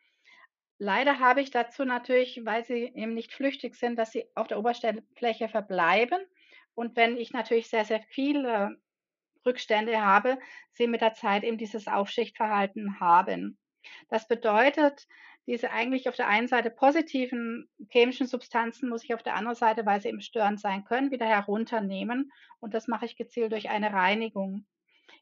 Leider 0.79 1.19
habe 1.19 1.41
ich 1.41 1.51
dazu 1.51 1.85
natürlich, 1.85 2.41
weil 2.45 2.65
sie 2.65 2.93
eben 2.95 3.15
nicht 3.15 3.33
flüchtig 3.33 3.75
sind, 3.75 3.97
dass 3.97 4.13
sie 4.13 4.25
auf 4.35 4.47
der 4.47 4.59
Oberfläche 4.59 5.49
verbleiben 5.49 6.21
und 6.75 6.97
wenn 6.97 7.17
ich 7.17 7.33
natürlich 7.33 7.69
sehr, 7.69 7.85
sehr 7.85 8.01
viele 8.11 8.79
Rückstände 9.45 10.01
habe, 10.01 10.39
sie 10.73 10.87
mit 10.87 11.01
der 11.01 11.15
Zeit 11.15 11.43
eben 11.43 11.59
dieses 11.59 11.89
Aufschichtverhalten 11.89 13.01
haben. 13.01 13.59
Das 14.09 14.29
bedeutet, 14.29 15.09
diese 15.49 15.71
eigentlich 15.71 16.09
auf 16.09 16.15
der 16.15 16.29
einen 16.29 16.47
Seite 16.47 16.71
positiven 16.71 17.69
chemischen 17.91 18.27
Substanzen 18.27 18.89
muss 18.89 19.03
ich 19.03 19.15
auf 19.15 19.23
der 19.23 19.35
anderen 19.35 19.57
Seite, 19.57 19.87
weil 19.87 20.01
sie 20.01 20.09
eben 20.09 20.21
störend 20.21 20.61
sein 20.61 20.85
können, 20.85 21.11
wieder 21.11 21.27
herunternehmen. 21.27 22.31
Und 22.61 22.75
das 22.75 22.87
mache 22.87 23.07
ich 23.07 23.17
gezielt 23.17 23.51
durch 23.53 23.71
eine 23.71 23.93
Reinigung. 23.93 24.67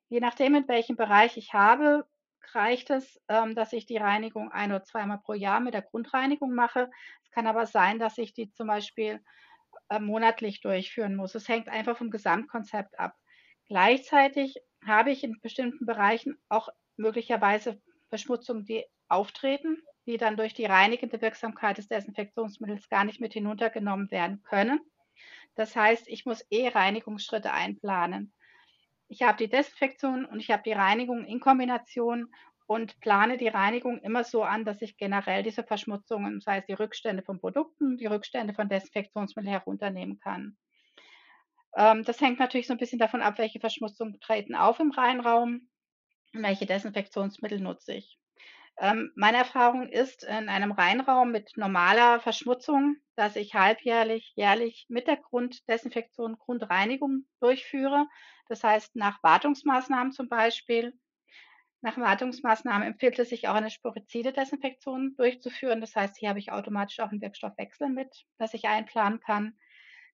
Je 0.09 0.21
nachdem, 0.21 0.57
in 0.57 0.69
welchem 0.69 0.97
Bereich 0.97 1.37
ich 1.37 1.55
habe, 1.55 2.07
reicht 2.55 2.91
es, 2.91 3.21
ähm, 3.29 3.55
dass 3.55 3.73
ich 3.73 3.87
die 3.87 3.97
Reinigung 3.97 4.53
ein 4.53 4.71
oder 4.71 4.85
zweimal 4.85 5.19
pro 5.19 5.33
Jahr 5.35 5.61
mit 5.61 5.75
der 5.75 5.83
Grundreinigung 5.83 6.55
mache. 6.55 6.91
Es 7.23 7.31
kann 7.31 7.47
aber 7.47 7.67
sein, 7.67 7.99
dass 7.99 8.19
ich 8.19 8.33
die 8.33 8.53
zum 8.53 8.69
Beispiel 8.69 9.21
äh, 9.89 9.99
monatlich 9.99 10.61
durchführen 10.61 11.17
muss. 11.17 11.35
Es 11.35 11.49
hängt 11.49 11.69
einfach 11.69 11.97
vom 11.97 12.11
Gesamtkonzept 12.11 12.99
ab. 12.99 13.15
Gleichzeitig 13.67 14.57
habe 14.85 15.11
ich 15.11 15.25
in 15.25 15.41
bestimmten 15.41 15.87
Bereichen 15.87 16.37
auch 16.49 16.69
möglicherweise 16.97 17.81
Verschmutzungen, 18.09 18.65
die 18.65 18.85
auftreten, 19.09 19.83
die 20.07 20.17
dann 20.17 20.37
durch 20.37 20.55
die 20.55 20.65
reinigende 20.65 21.21
Wirksamkeit 21.21 21.79
des 21.79 21.89
Desinfektionsmittels 21.89 22.89
gar 22.89 23.05
nicht 23.05 23.21
mit 23.21 23.33
hinuntergenommen 23.33 24.11
werden 24.11 24.43
können. 24.43 24.81
Das 25.55 25.75
heißt, 25.75 26.07
ich 26.09 26.27
muss 26.27 26.45
eh 26.51 26.69
Reinigungsschritte 26.69 27.53
einplanen. 27.53 28.33
Ich 29.09 29.23
habe 29.23 29.39
die 29.39 29.49
Desinfektion 29.49 30.25
und 30.25 30.41
ich 30.41 30.51
habe 30.51 30.63
die 30.65 30.73
Reinigung 30.73 31.25
in 31.25 31.41
Kombination 31.41 32.33
und 32.67 32.99
plane 33.01 33.37
die 33.37 33.49
Reinigung 33.49 34.01
immer 34.01 34.25
so 34.25 34.43
an, 34.43 34.65
dass 34.65 34.83
ich 34.83 34.97
generell 34.97 35.43
diese 35.43 35.63
Verschmutzungen, 35.63 36.41
sei 36.41 36.59
es 36.59 36.67
die 36.67 36.73
Rückstände 36.73 37.23
von 37.23 37.39
Produkten, 37.39 37.97
die 37.97 38.07
Rückstände 38.07 38.55
von 38.55 38.69
Desinfektionsmitteln 38.69 39.53
herunternehmen 39.53 40.19
kann. 40.19 40.57
Ähm, 41.77 42.03
das 42.05 42.21
hängt 42.21 42.41
natürlich 42.41 42.67
so 42.67 42.75
ein 42.75 42.79
bisschen 42.79 42.99
davon 42.99 43.23
ab, 43.23 43.39
welche 43.39 43.61
Verschmutzungen 43.61 44.19
treten 44.21 44.57
auf 44.57 44.81
im 44.81 44.91
Reinraum 44.91 45.69
und 46.35 46.43
welche 46.43 46.67
Desinfektionsmittel 46.67 47.61
nutze 47.61 47.95
ich. 47.95 48.19
Ähm, 48.79 49.11
meine 49.17 49.39
Erfahrung 49.39 49.89
ist 49.89 50.25
in 50.25 50.49
einem 50.49 50.73
Reinraum 50.73 51.33
mit 51.33 51.57
normaler 51.57 52.21
Verschmutzung, 52.21 52.97
dass 53.15 53.37
ich 53.37 53.55
halbjährlich, 53.55 54.35
jährlich 54.37 54.87
mit 54.89 55.07
der 55.07 55.17
Grunddesinfektion 55.17 56.37
Grundreinigung 56.39 57.27
durchführe. 57.41 58.07
Das 58.49 58.63
heißt, 58.63 58.95
nach 58.95 59.23
Wartungsmaßnahmen 59.23 60.13
zum 60.13 60.29
Beispiel. 60.29 60.93
Nach 61.81 61.97
Wartungsmaßnahmen 61.97 62.87
empfiehlt 62.87 63.19
es 63.19 63.31
sich 63.31 63.49
auch 63.49 63.55
eine 63.55 63.71
Sporizide-Desinfektion 63.71 65.15
durchzuführen. 65.17 65.81
Das 65.81 65.95
heißt, 65.95 66.17
hier 66.19 66.29
habe 66.29 66.39
ich 66.39 66.53
automatisch 66.53 67.01
auch 67.01 67.11
einen 67.11 67.23
Wirkstoffwechsel 67.23 67.89
mit, 67.89 68.27
das 68.39 68.55
ich 68.55 68.67
einplanen 68.67 69.21
kann. 69.21 69.59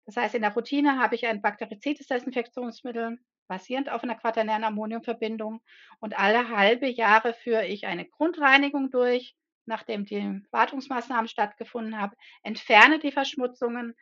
Das 0.04 0.16
heißt, 0.16 0.34
in 0.34 0.42
der 0.42 0.54
Routine 0.54 1.00
habe 1.00 1.14
ich 1.14 1.26
ein 1.26 1.42
bakterizides 1.42 2.06
Desinfektionsmittel, 2.08 3.18
basierend 3.52 3.90
auf 3.90 4.02
einer 4.02 4.14
quaternären 4.14 4.64
Ammoniumverbindung. 4.64 5.60
Und 6.00 6.18
alle 6.18 6.48
halbe 6.48 6.88
Jahre 6.88 7.34
führe 7.34 7.66
ich 7.66 7.86
eine 7.86 8.06
Grundreinigung 8.06 8.90
durch, 8.90 9.34
nachdem 9.66 10.06
die 10.06 10.40
Wartungsmaßnahmen 10.50 11.28
stattgefunden 11.28 12.00
haben, 12.00 12.14
entferne 12.42 12.98
die 12.98 13.12
Verschmutzungen, 13.12 13.94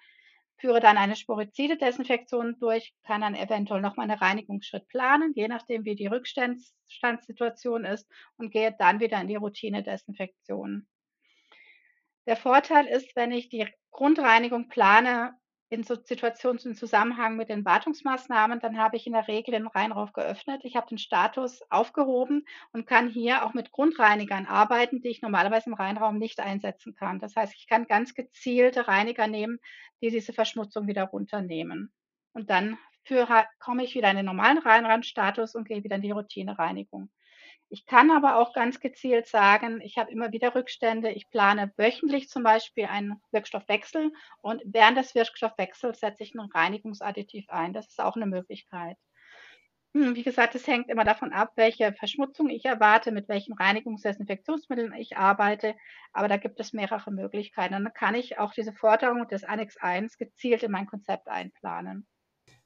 führe 0.58 0.78
dann 0.78 0.96
eine 0.96 1.16
sporizide 1.16 1.76
Desinfektion 1.76 2.60
durch, 2.60 2.94
kann 3.02 3.22
dann 3.22 3.34
eventuell 3.34 3.80
nochmal 3.80 4.08
einen 4.08 4.20
Reinigungsschritt 4.20 4.86
planen, 4.86 5.32
je 5.34 5.48
nachdem, 5.48 5.84
wie 5.84 5.96
die 5.96 6.06
Rückstandssituation 6.06 7.84
ist 7.84 8.08
und 8.36 8.52
gehe 8.52 8.72
dann 8.78 9.00
wieder 9.00 9.20
in 9.20 9.26
die 9.26 9.36
Routine-Desinfektion. 9.36 10.86
Der 12.26 12.36
Vorteil 12.36 12.86
ist, 12.86 13.16
wenn 13.16 13.32
ich 13.32 13.48
die 13.48 13.66
Grundreinigung 13.90 14.68
plane, 14.68 15.34
in 15.70 15.84
so 15.84 15.94
Situationen 15.94 16.60
im 16.64 16.74
Zusammenhang 16.74 17.36
mit 17.36 17.48
den 17.48 17.64
Wartungsmaßnahmen, 17.64 18.58
dann 18.58 18.76
habe 18.76 18.96
ich 18.96 19.06
in 19.06 19.12
der 19.12 19.28
Regel 19.28 19.52
den 19.52 19.68
Reinrauf 19.68 20.12
geöffnet. 20.12 20.62
Ich 20.64 20.74
habe 20.74 20.88
den 20.88 20.98
Status 20.98 21.62
aufgehoben 21.70 22.44
und 22.72 22.86
kann 22.86 23.08
hier 23.08 23.44
auch 23.44 23.54
mit 23.54 23.70
Grundreinigern 23.70 24.46
arbeiten, 24.46 25.00
die 25.00 25.08
ich 25.08 25.22
normalerweise 25.22 25.70
im 25.70 25.74
Reinraum 25.74 26.18
nicht 26.18 26.40
einsetzen 26.40 26.96
kann. 26.96 27.20
Das 27.20 27.36
heißt, 27.36 27.54
ich 27.54 27.68
kann 27.68 27.86
ganz 27.86 28.14
gezielte 28.14 28.88
Reiniger 28.88 29.28
nehmen, 29.28 29.60
die 30.02 30.10
diese 30.10 30.32
Verschmutzung 30.32 30.88
wieder 30.88 31.04
runternehmen. 31.04 31.92
Und 32.32 32.50
dann 32.50 32.76
für, 33.04 33.28
komme 33.60 33.84
ich 33.84 33.94
wieder 33.94 34.10
in 34.10 34.16
den 34.16 34.26
normalen 34.26 34.58
Reinrandstatus 34.58 35.54
und 35.54 35.68
gehe 35.68 35.84
wieder 35.84 35.96
in 35.96 36.02
die 36.02 36.10
Routinereinigung. 36.10 37.10
Ich 37.72 37.86
kann 37.86 38.10
aber 38.10 38.36
auch 38.36 38.52
ganz 38.52 38.80
gezielt 38.80 39.28
sagen, 39.28 39.80
ich 39.80 39.96
habe 39.96 40.10
immer 40.10 40.32
wieder 40.32 40.54
Rückstände. 40.54 41.10
Ich 41.12 41.30
plane 41.30 41.72
wöchentlich 41.76 42.28
zum 42.28 42.42
Beispiel 42.42 42.86
einen 42.86 43.22
Wirkstoffwechsel 43.30 44.12
und 44.42 44.60
während 44.66 44.98
des 44.98 45.14
Wirkstoffwechsels 45.14 46.00
setze 46.00 46.24
ich 46.24 46.34
ein 46.34 46.40
Reinigungsadditiv 46.40 47.48
ein. 47.48 47.72
Das 47.72 47.86
ist 47.86 48.00
auch 48.00 48.16
eine 48.16 48.26
Möglichkeit. 48.26 48.96
Hm, 49.94 50.16
wie 50.16 50.24
gesagt, 50.24 50.54
es 50.56 50.66
hängt 50.66 50.88
immer 50.88 51.04
davon 51.04 51.32
ab, 51.32 51.52
welche 51.56 51.92
Verschmutzung 51.92 52.48
ich 52.48 52.64
erwarte, 52.64 53.12
mit 53.12 53.28
welchen 53.28 53.54
Reinigungsdesinfektionsmitteln 53.54 54.92
ich 54.94 55.16
arbeite. 55.16 55.76
Aber 56.12 56.26
da 56.28 56.38
gibt 56.38 56.58
es 56.60 56.72
mehrere 56.72 57.12
Möglichkeiten. 57.12 57.74
Und 57.74 57.84
dann 57.84 57.94
kann 57.94 58.16
ich 58.16 58.38
auch 58.38 58.52
diese 58.52 58.72
Forderung 58.72 59.28
des 59.28 59.44
Annex 59.44 59.76
1 59.76 60.18
gezielt 60.18 60.64
in 60.64 60.72
mein 60.72 60.86
Konzept 60.86 61.28
einplanen. 61.28 62.06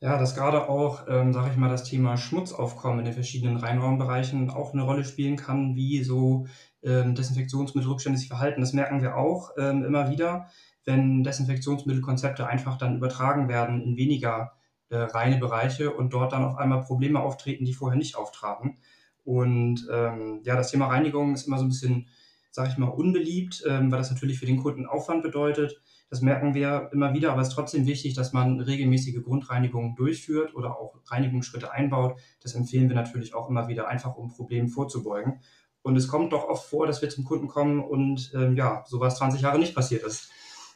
Ja, 0.04 0.18
dass 0.18 0.34
gerade 0.34 0.68
auch, 0.68 1.06
ähm, 1.08 1.32
sage 1.32 1.48
ich 1.50 1.56
mal, 1.56 1.70
das 1.70 1.84
Thema 1.84 2.18
Schmutzaufkommen 2.18 2.98
in 2.98 3.04
den 3.06 3.14
verschiedenen 3.14 3.56
Reinraumbereichen 3.56 4.50
auch 4.50 4.74
eine 4.74 4.82
Rolle 4.82 5.02
spielen 5.02 5.36
kann, 5.36 5.76
wie 5.76 6.04
so 6.04 6.46
ähm, 6.82 7.14
Desinfektionsmittelrückstände 7.14 8.18
sich 8.18 8.28
verhalten. 8.28 8.60
Das 8.60 8.74
merken 8.74 9.00
wir 9.00 9.16
auch 9.16 9.52
ähm, 9.56 9.82
immer 9.82 10.10
wieder, 10.10 10.48
wenn 10.84 11.24
Desinfektionsmittelkonzepte 11.24 12.46
einfach 12.46 12.76
dann 12.76 12.98
übertragen 12.98 13.48
werden 13.48 13.80
in 13.80 13.96
weniger 13.96 14.52
äh, 14.90 14.98
reine 14.98 15.38
Bereiche 15.38 15.90
und 15.90 16.12
dort 16.12 16.32
dann 16.32 16.44
auf 16.44 16.58
einmal 16.58 16.82
Probleme 16.82 17.20
auftreten, 17.20 17.64
die 17.64 17.72
vorher 17.72 17.96
nicht 17.96 18.14
auftraten. 18.14 18.76
Und 19.24 19.88
ähm, 19.90 20.42
ja, 20.44 20.54
das 20.54 20.70
Thema 20.70 20.88
Reinigung 20.88 21.32
ist 21.32 21.46
immer 21.46 21.56
so 21.56 21.64
ein 21.64 21.70
bisschen, 21.70 22.10
sage 22.50 22.68
ich 22.68 22.76
mal, 22.76 22.88
unbeliebt, 22.88 23.64
ähm, 23.66 23.90
weil 23.90 24.00
das 24.00 24.10
natürlich 24.10 24.38
für 24.38 24.44
den 24.44 24.58
Kunden 24.58 24.84
Aufwand 24.84 25.22
bedeutet. 25.22 25.80
Das 26.10 26.20
merken 26.20 26.54
wir 26.54 26.90
immer 26.92 27.12
wieder, 27.14 27.32
aber 27.32 27.40
es 27.40 27.48
ist 27.48 27.54
trotzdem 27.54 27.86
wichtig, 27.86 28.14
dass 28.14 28.32
man 28.32 28.60
regelmäßige 28.60 29.22
Grundreinigungen 29.22 29.96
durchführt 29.96 30.54
oder 30.54 30.78
auch 30.78 31.00
Reinigungsschritte 31.06 31.72
einbaut. 31.72 32.20
Das 32.40 32.54
empfehlen 32.54 32.88
wir 32.88 32.96
natürlich 32.96 33.34
auch 33.34 33.48
immer 33.48 33.68
wieder, 33.68 33.88
einfach 33.88 34.16
um 34.16 34.28
Problemen 34.28 34.68
vorzubeugen. 34.68 35.40
Und 35.82 35.96
es 35.96 36.08
kommt 36.08 36.32
doch 36.32 36.44
oft 36.44 36.68
vor, 36.68 36.86
dass 36.86 37.02
wir 37.02 37.10
zum 37.10 37.24
Kunden 37.24 37.48
kommen 37.48 37.80
und 37.80 38.32
ähm, 38.34 38.56
ja, 38.56 38.84
sowas 38.86 39.16
20 39.18 39.42
Jahre 39.42 39.58
nicht 39.58 39.74
passiert 39.74 40.02
ist. 40.02 40.30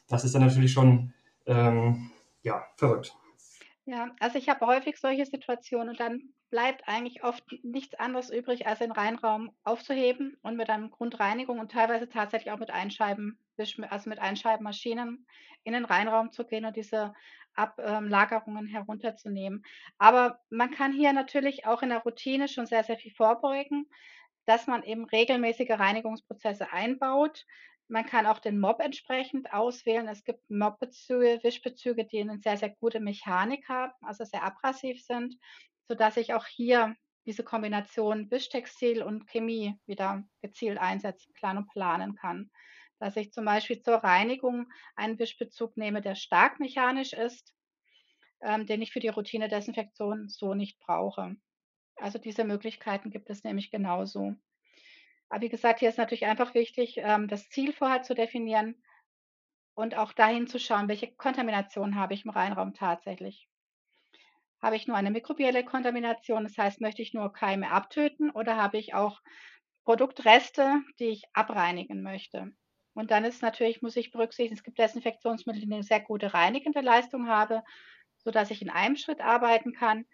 Das 0.09 0.25
ist 0.25 0.35
dann 0.35 0.43
natürlich 0.43 0.73
schon 0.73 1.13
ähm, 1.47 2.11
ja, 2.43 2.65
verrückt. 2.77 3.15
Ja, 3.87 4.11
also 4.21 4.37
ich 4.39 4.49
habe 4.49 4.67
häufig 4.67 4.99
solche 4.99 5.25
Situationen 5.25 5.91
und 5.91 6.01
dann 6.01 6.21
bleibt 6.51 6.89
eigentlich 6.89 7.25
oft 7.25 7.45
nichts 7.63 7.95
anderes 7.95 8.31
übrig, 8.31 8.67
als 8.67 8.79
den 8.79 8.93
Reinraum 8.93 9.51
aufzuheben 9.65 10.37
und 10.43 10.57
mit 10.57 10.71
einer 10.71 10.89
Grundreinigung 10.89 11.59
und 11.59 11.73
teilweise 11.73 12.09
tatsächlich 12.09 12.53
auch 12.53 12.59
mit 12.59 12.71
Einscheiben, 12.71 13.39
also 13.57 14.09
mit 14.09 14.19
Einscheibenmaschinen 14.19 15.27
in 15.65 15.73
den 15.73 15.85
Reinraum 15.85 16.33
zu 16.33 16.45
gehen 16.45 16.65
und 16.65 16.77
diese 16.77 17.13
Ablagerungen 17.55 18.67
herunterzunehmen. 18.67 19.65
Aber 19.99 20.41
man 20.49 20.71
kann 20.71 20.93
hier 20.93 21.13
natürlich 21.13 21.67
auch 21.67 21.83
in 21.83 21.91
der 21.91 21.99
Routine 21.99 22.49
schon 22.49 22.67
sehr, 22.67 22.85
sehr 22.85 22.97
viel 22.97 23.13
vorbeugen, 23.13 23.87
dass 24.47 24.67
man 24.67 24.83
eben 24.85 25.05
regelmäßige 25.05 25.71
Reinigungsprozesse 25.71 26.73
einbaut. 26.73 27.45
Man 27.89 28.07
kann 28.07 28.27
auch 28.27 28.39
den 28.39 28.61
Mob 28.61 28.81
entsprechend 28.81 29.53
auswählen. 29.53 30.09
Es 30.09 30.25
gibt 30.25 30.49
Mobbezüge, 30.49 31.41
Wischbezüge, 31.43 32.05
die 32.05 32.21
eine 32.21 32.39
sehr, 32.39 32.57
sehr 32.57 32.71
gute 32.71 33.01
Mechanik 33.01 33.69
haben, 33.69 33.93
also 34.03 34.25
sehr 34.25 34.45
abrasiv 34.45 35.03
sind 35.03 35.35
sodass 35.89 36.17
ich 36.19 36.35
auch 36.35 36.47
hier 36.47 36.95
diese 37.27 37.43
Kombination 37.43 38.31
Wischtextil 38.31 39.03
und 39.03 39.27
Chemie 39.27 39.79
wieder 39.87 40.23
gezielt 40.41 40.79
einsetzen 40.79 41.33
kann 41.35 41.59
und 41.59 41.69
planen 41.69 42.15
kann. 42.15 42.51
Dass 43.01 43.17
ich 43.17 43.33
zum 43.33 43.45
Beispiel 43.45 43.81
zur 43.81 43.97
Reinigung 43.97 44.71
einen 44.97 45.19
Wischbezug 45.19 45.77
nehme, 45.77 46.01
der 46.01 46.15
stark 46.15 46.61
mechanisch 46.61 47.13
ist, 47.13 47.55
ähm, 48.41 48.67
den 48.67 48.83
ich 48.83 48.93
für 48.93 49.01
die 49.01 49.09
Routine-Desinfektion 49.09 50.29
so 50.29 50.55
nicht 50.55 50.79
brauche. 50.79 51.37
Also 51.97 52.19
diese 52.19 52.45
Möglichkeiten 52.45 53.11
gibt 53.11 53.31
es 53.31 53.45
nämlich 53.45 53.71
genauso. 53.71 54.35
Aber 55.29 55.43
wie 55.43 55.49
gesagt, 55.49 55.81
hier 55.81 55.89
ist 55.89 55.99
natürlich 55.99 56.27
einfach 56.27 56.55
wichtig, 56.55 56.97
ähm, 56.99 57.29
das 57.29 57.49
Ziel 57.49 57.73
vorher 57.73 58.03
zu 58.03 58.15
definieren 58.15 58.83
und 59.75 59.97
auch 59.97 60.13
dahin 60.13 60.47
zu 60.47 60.59
schauen, 60.59 60.89
welche 60.89 61.13
Kontamination 61.15 61.97
habe 61.97 62.15
ich 62.15 62.25
im 62.25 62.31
Reinraum 62.31 62.75
tatsächlich. 62.75 63.49
Habe 64.61 64.77
ich 64.77 64.87
nur 64.87 64.97
eine 64.97 65.11
mikrobielle 65.11 65.65
Kontamination, 65.65 66.45
das 66.45 66.59
heißt, 66.59 66.81
möchte 66.81 67.03
ich 67.03 67.15
nur 67.15 67.33
Keime 67.33 67.71
abtöten 67.71 68.31
oder 68.31 68.57
habe 68.57 68.79
ich 68.79 68.95
auch 68.95 69.21
Produktreste, 69.85 70.83
die 70.99 71.07
ich 71.09 71.25
abreinigen 71.33 72.03
möchte? 72.03 72.53
Und 72.95 73.13
dann 73.13 73.25
ist 73.25 73.43
natürlich, 73.43 73.83
muss 73.83 73.97
ich 73.97 74.11
berücksichtigen, 74.11 74.57
es 74.57 74.65
gibt 74.65 74.79
Desinfektionsmittel, 74.79 75.63
die 75.63 75.73
eine 75.73 75.85
sehr 75.85 76.01
gute 76.01 76.35
reinigende 76.35 76.81
Leistung 76.81 77.29
haben, 77.29 77.63
sodass 78.19 78.51
ich 78.51 78.61
in 78.61 78.71
einem 78.71 78.97
Schritt 78.97 79.21
arbeiten 79.21 79.73
kann. 79.73 80.05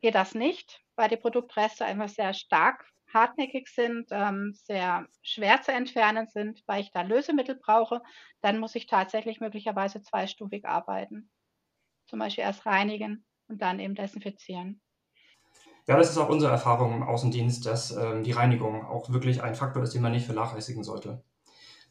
Geht 0.00 0.14
das 0.14 0.34
nicht, 0.34 0.82
weil 0.96 1.10
die 1.10 1.16
Produktreste 1.18 1.84
einfach 1.84 2.08
sehr 2.08 2.32
stark 2.32 2.88
hartnäckig 3.12 3.68
sind, 3.68 4.08
ähm, 4.10 4.52
sehr 4.54 5.06
schwer 5.22 5.60
zu 5.62 5.72
entfernen 5.72 6.26
sind, 6.28 6.62
weil 6.66 6.82
ich 6.82 6.90
da 6.90 7.02
Lösemittel 7.02 7.56
brauche, 7.56 8.02
dann 8.40 8.58
muss 8.58 8.74
ich 8.74 8.86
tatsächlich 8.86 9.40
möglicherweise 9.40 10.02
zweistufig 10.02 10.66
arbeiten. 10.66 11.30
Zum 12.06 12.18
Beispiel 12.18 12.44
erst 12.44 12.66
reinigen 12.66 13.24
und 13.48 13.60
dann 13.60 13.80
eben 13.80 13.94
desinfizieren. 13.94 14.80
Ja, 15.86 15.96
das 15.96 16.10
ist 16.10 16.18
auch 16.18 16.28
unsere 16.28 16.52
Erfahrung 16.52 16.94
im 16.94 17.02
Außendienst, 17.02 17.64
dass 17.64 17.96
ähm, 17.96 18.22
die 18.22 18.32
Reinigung 18.32 18.84
auch 18.84 19.10
wirklich 19.10 19.42
ein 19.42 19.54
Faktor 19.54 19.82
ist, 19.82 19.94
den 19.94 20.02
man 20.02 20.12
nicht 20.12 20.26
vernachlässigen 20.26 20.84
sollte. 20.84 21.24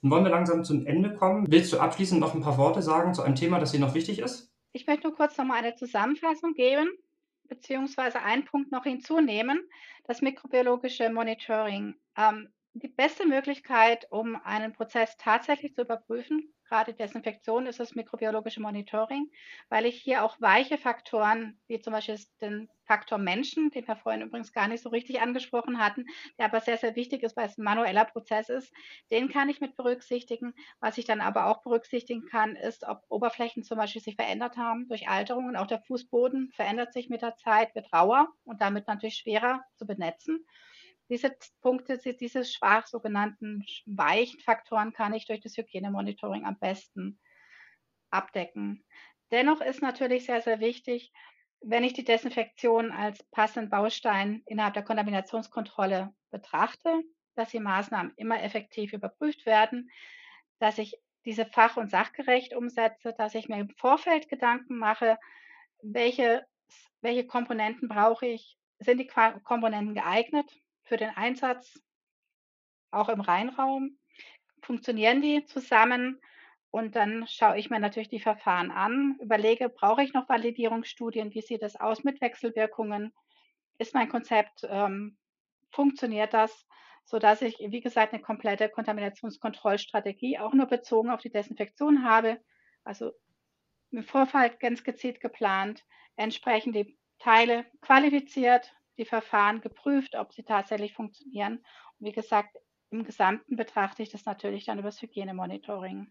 Nun 0.01 0.11
wollen 0.11 0.23
wir 0.23 0.31
langsam 0.31 0.63
zum 0.63 0.85
Ende 0.85 1.15
kommen. 1.15 1.47
Willst 1.49 1.73
du 1.73 1.79
abschließend 1.79 2.21
noch 2.21 2.35
ein 2.35 2.41
paar 2.41 2.57
Worte 2.57 2.83
sagen 2.83 3.15
zu 3.15 3.23
einem 3.23 3.33
Thema, 3.33 3.59
das 3.59 3.71
dir 3.71 3.79
noch 3.79 3.95
wichtig 3.95 4.19
ist? 4.19 4.53
Ich 4.71 4.85
möchte 4.85 5.07
nur 5.07 5.15
kurz 5.15 5.35
noch 5.37 5.45
mal 5.45 5.55
eine 5.55 5.73
Zusammenfassung 5.73 6.53
geben, 6.53 6.87
beziehungsweise 7.45 8.21
einen 8.21 8.45
Punkt 8.45 8.71
noch 8.71 8.83
hinzunehmen, 8.83 9.59
das 10.05 10.21
mikrobiologische 10.21 11.09
Monitoring. 11.09 11.95
Ähm, 12.15 12.49
die 12.73 12.87
beste 12.87 13.27
Möglichkeit, 13.27 14.05
um 14.11 14.35
einen 14.43 14.73
Prozess 14.73 15.17
tatsächlich 15.17 15.73
zu 15.73 15.81
überprüfen, 15.81 16.53
gerade 16.67 16.93
Desinfektion 16.93 17.65
ist 17.65 17.79
das 17.79 17.95
mikrobiologische 17.95 18.61
Monitoring, 18.61 19.31
weil 19.69 19.85
ich 19.85 20.01
hier 20.01 20.23
auch 20.23 20.39
weiche 20.41 20.77
Faktoren, 20.77 21.59
wie 21.67 21.79
zum 21.79 21.93
Beispiel 21.93 22.19
den 22.41 22.69
Faktor 22.85 23.17
Menschen, 23.17 23.69
den 23.71 23.87
wir 23.87 23.95
vorhin 23.97 24.21
übrigens 24.21 24.53
gar 24.53 24.67
nicht 24.67 24.81
so 24.81 24.89
richtig 24.89 25.21
angesprochen 25.21 25.79
hatten, 25.79 26.05
der 26.37 26.45
aber 26.45 26.61
sehr, 26.61 26.77
sehr 26.77 26.95
wichtig 26.95 27.23
ist, 27.23 27.35
weil 27.35 27.47
es 27.47 27.57
ein 27.57 27.63
manueller 27.63 28.05
Prozess 28.05 28.49
ist, 28.49 28.73
den 29.11 29.29
kann 29.29 29.49
ich 29.49 29.59
mit 29.59 29.75
berücksichtigen. 29.75 30.53
Was 30.79 30.97
ich 30.97 31.05
dann 31.05 31.21
aber 31.21 31.47
auch 31.47 31.61
berücksichtigen 31.61 32.25
kann, 32.25 32.55
ist, 32.55 32.85
ob 32.85 33.03
Oberflächen 33.09 33.63
zum 33.63 33.77
Beispiel 33.77 34.01
sich 34.01 34.15
verändert 34.15 34.57
haben 34.57 34.87
durch 34.87 35.09
Alterungen. 35.09 35.55
Auch 35.57 35.67
der 35.67 35.81
Fußboden 35.81 36.51
verändert 36.55 36.93
sich 36.93 37.09
mit 37.09 37.21
der 37.21 37.35
Zeit, 37.35 37.75
wird 37.75 37.91
rauer 37.93 38.27
und 38.45 38.61
damit 38.61 38.87
natürlich 38.87 39.15
schwerer 39.17 39.63
zu 39.75 39.85
benetzen. 39.85 40.45
Diese 41.09 41.35
Punkte, 41.61 41.97
diese 41.97 42.43
schwach 42.43 42.87
sogenannten 42.87 43.63
weichen 43.85 44.39
Faktoren 44.41 44.91
kann 44.91 45.13
ich 45.13 45.25
durch 45.25 45.39
das 45.39 45.55
Hygienemonitoring 45.55 46.45
am 46.45 46.59
besten 46.59 47.19
abdecken. 48.09 48.83
Dennoch 49.31 49.61
ist 49.61 49.81
natürlich 49.81 50.25
sehr, 50.25 50.41
sehr 50.41 50.59
wichtig, 50.59 51.11
wenn 51.61 51.83
ich 51.83 51.93
die 51.93 52.03
Desinfektion 52.03 52.91
als 52.91 53.23
passenden 53.31 53.69
Baustein 53.69 54.43
innerhalb 54.45 54.73
der 54.73 54.83
Kontaminationskontrolle 54.83 56.13
betrachte, 56.29 57.01
dass 57.35 57.49
die 57.49 57.59
Maßnahmen 57.59 58.13
immer 58.15 58.41
effektiv 58.43 58.93
überprüft 58.93 59.45
werden, 59.45 59.89
dass 60.59 60.77
ich 60.77 60.97
diese 61.25 61.45
fach- 61.45 61.77
und 61.77 61.89
sachgerecht 61.89 62.53
umsetze, 62.53 63.13
dass 63.17 63.35
ich 63.35 63.49
mir 63.49 63.59
im 63.59 63.69
Vorfeld 63.77 64.29
Gedanken 64.29 64.77
mache, 64.77 65.17
welche, 65.81 66.45
welche 67.01 67.25
Komponenten 67.27 67.87
brauche 67.87 68.27
ich, 68.27 68.57
sind 68.79 68.99
die 68.99 69.07
Komponenten 69.07 69.95
geeignet, 69.95 70.49
für 70.87 70.97
den 70.97 71.09
Einsatz 71.09 71.79
auch 72.91 73.09
im 73.09 73.21
Reinraum? 73.21 73.97
Funktionieren 74.61 75.21
die 75.21 75.45
zusammen? 75.45 76.19
Und 76.71 76.95
dann 76.95 77.25
schaue 77.27 77.57
ich 77.57 77.69
mir 77.69 77.79
natürlich 77.79 78.09
die 78.09 78.19
Verfahren 78.19 78.71
an, 78.71 79.17
überlege, 79.21 79.69
brauche 79.69 80.03
ich 80.03 80.13
noch 80.13 80.27
Validierungsstudien? 80.27 81.33
Wie 81.33 81.41
sieht 81.41 81.63
es 81.63 81.75
aus 81.75 82.03
mit 82.03 82.19
Wechselwirkungen? 82.21 83.13
Ist 83.77 83.93
mein 83.93 84.09
Konzept, 84.09 84.61
ähm, 84.69 85.17
funktioniert 85.71 86.33
das, 86.33 86.67
sodass 87.05 87.41
ich, 87.41 87.57
wie 87.59 87.79
gesagt, 87.79 88.13
eine 88.13 88.21
komplette 88.21 88.69
Kontaminationskontrollstrategie 88.69 90.39
auch 90.39 90.53
nur 90.53 90.65
bezogen 90.65 91.09
auf 91.09 91.21
die 91.21 91.31
Desinfektion 91.31 92.03
habe, 92.03 92.39
also 92.83 93.11
im 93.91 94.03
Vorfall 94.03 94.55
ganz 94.57 94.83
gezielt 94.83 95.21
geplant, 95.21 95.85
entsprechend 96.17 96.75
die 96.75 96.97
Teile 97.19 97.65
qualifiziert, 97.81 98.75
die 98.97 99.05
Verfahren 99.05 99.61
geprüft, 99.61 100.15
ob 100.15 100.33
sie 100.33 100.43
tatsächlich 100.43 100.93
funktionieren. 100.93 101.63
Und 101.99 102.07
wie 102.07 102.11
gesagt, 102.11 102.57
im 102.89 103.03
Gesamten 103.03 103.55
betrachte 103.55 104.03
ich 104.03 104.09
das 104.09 104.25
natürlich 104.25 104.65
dann 104.65 104.79
über 104.79 104.87
das 104.87 105.01
Hygienemonitoring. 105.01 106.07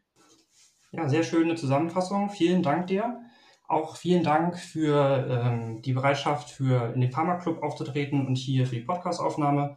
Ja, 0.92 1.08
sehr 1.08 1.22
schöne 1.22 1.54
Zusammenfassung. 1.54 2.30
Vielen 2.30 2.62
Dank 2.62 2.86
dir. 2.86 3.20
Auch 3.68 3.96
vielen 3.96 4.22
Dank 4.22 4.58
für 4.58 5.26
ähm, 5.28 5.82
die 5.82 5.92
Bereitschaft, 5.92 6.50
für 6.50 6.92
in 6.94 7.00
den 7.00 7.10
Pharmaclub 7.10 7.62
aufzutreten 7.62 8.26
und 8.26 8.36
hier 8.36 8.66
für 8.66 8.76
die 8.76 8.82
Podcastaufnahme. 8.82 9.76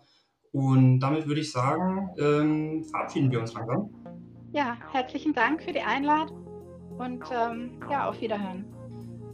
Und 0.51 0.99
damit 0.99 1.27
würde 1.27 1.41
ich 1.41 1.51
sagen, 1.51 2.09
ähm, 2.19 2.83
verabschieden 2.83 3.31
wir 3.31 3.39
uns 3.39 3.53
langsam. 3.53 3.89
Ja, 4.51 4.77
herzlichen 4.91 5.33
Dank 5.33 5.63
für 5.63 5.71
die 5.71 5.81
Einladung 5.81 6.45
und 6.97 7.23
ähm, 7.31 7.79
ja, 7.89 8.09
auf 8.09 8.19
Wiederhören. 8.21 8.78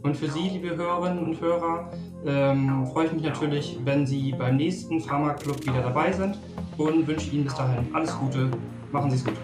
Und 0.06 0.16
für 0.16 0.28
Sie, 0.28 0.50
liebe 0.50 0.76
Hörerinnen 0.76 1.18
und 1.18 1.40
Hörer, 1.40 1.90
ähm, 2.24 2.86
freue 2.92 3.06
ich 3.06 3.12
mich 3.12 3.24
natürlich, 3.24 3.76
wenn 3.84 4.06
Sie 4.06 4.32
beim 4.38 4.56
nächsten 4.56 5.00
Pharma-Club 5.00 5.66
wieder 5.66 5.82
dabei 5.82 6.12
sind 6.12 6.38
und 6.78 7.08
wünsche 7.08 7.34
Ihnen 7.34 7.42
bis 7.42 7.56
dahin 7.56 7.92
alles 7.92 8.16
Gute. 8.16 8.48
Machen 8.92 9.10
Sie 9.10 9.16
es 9.16 9.24
gut. 9.24 9.34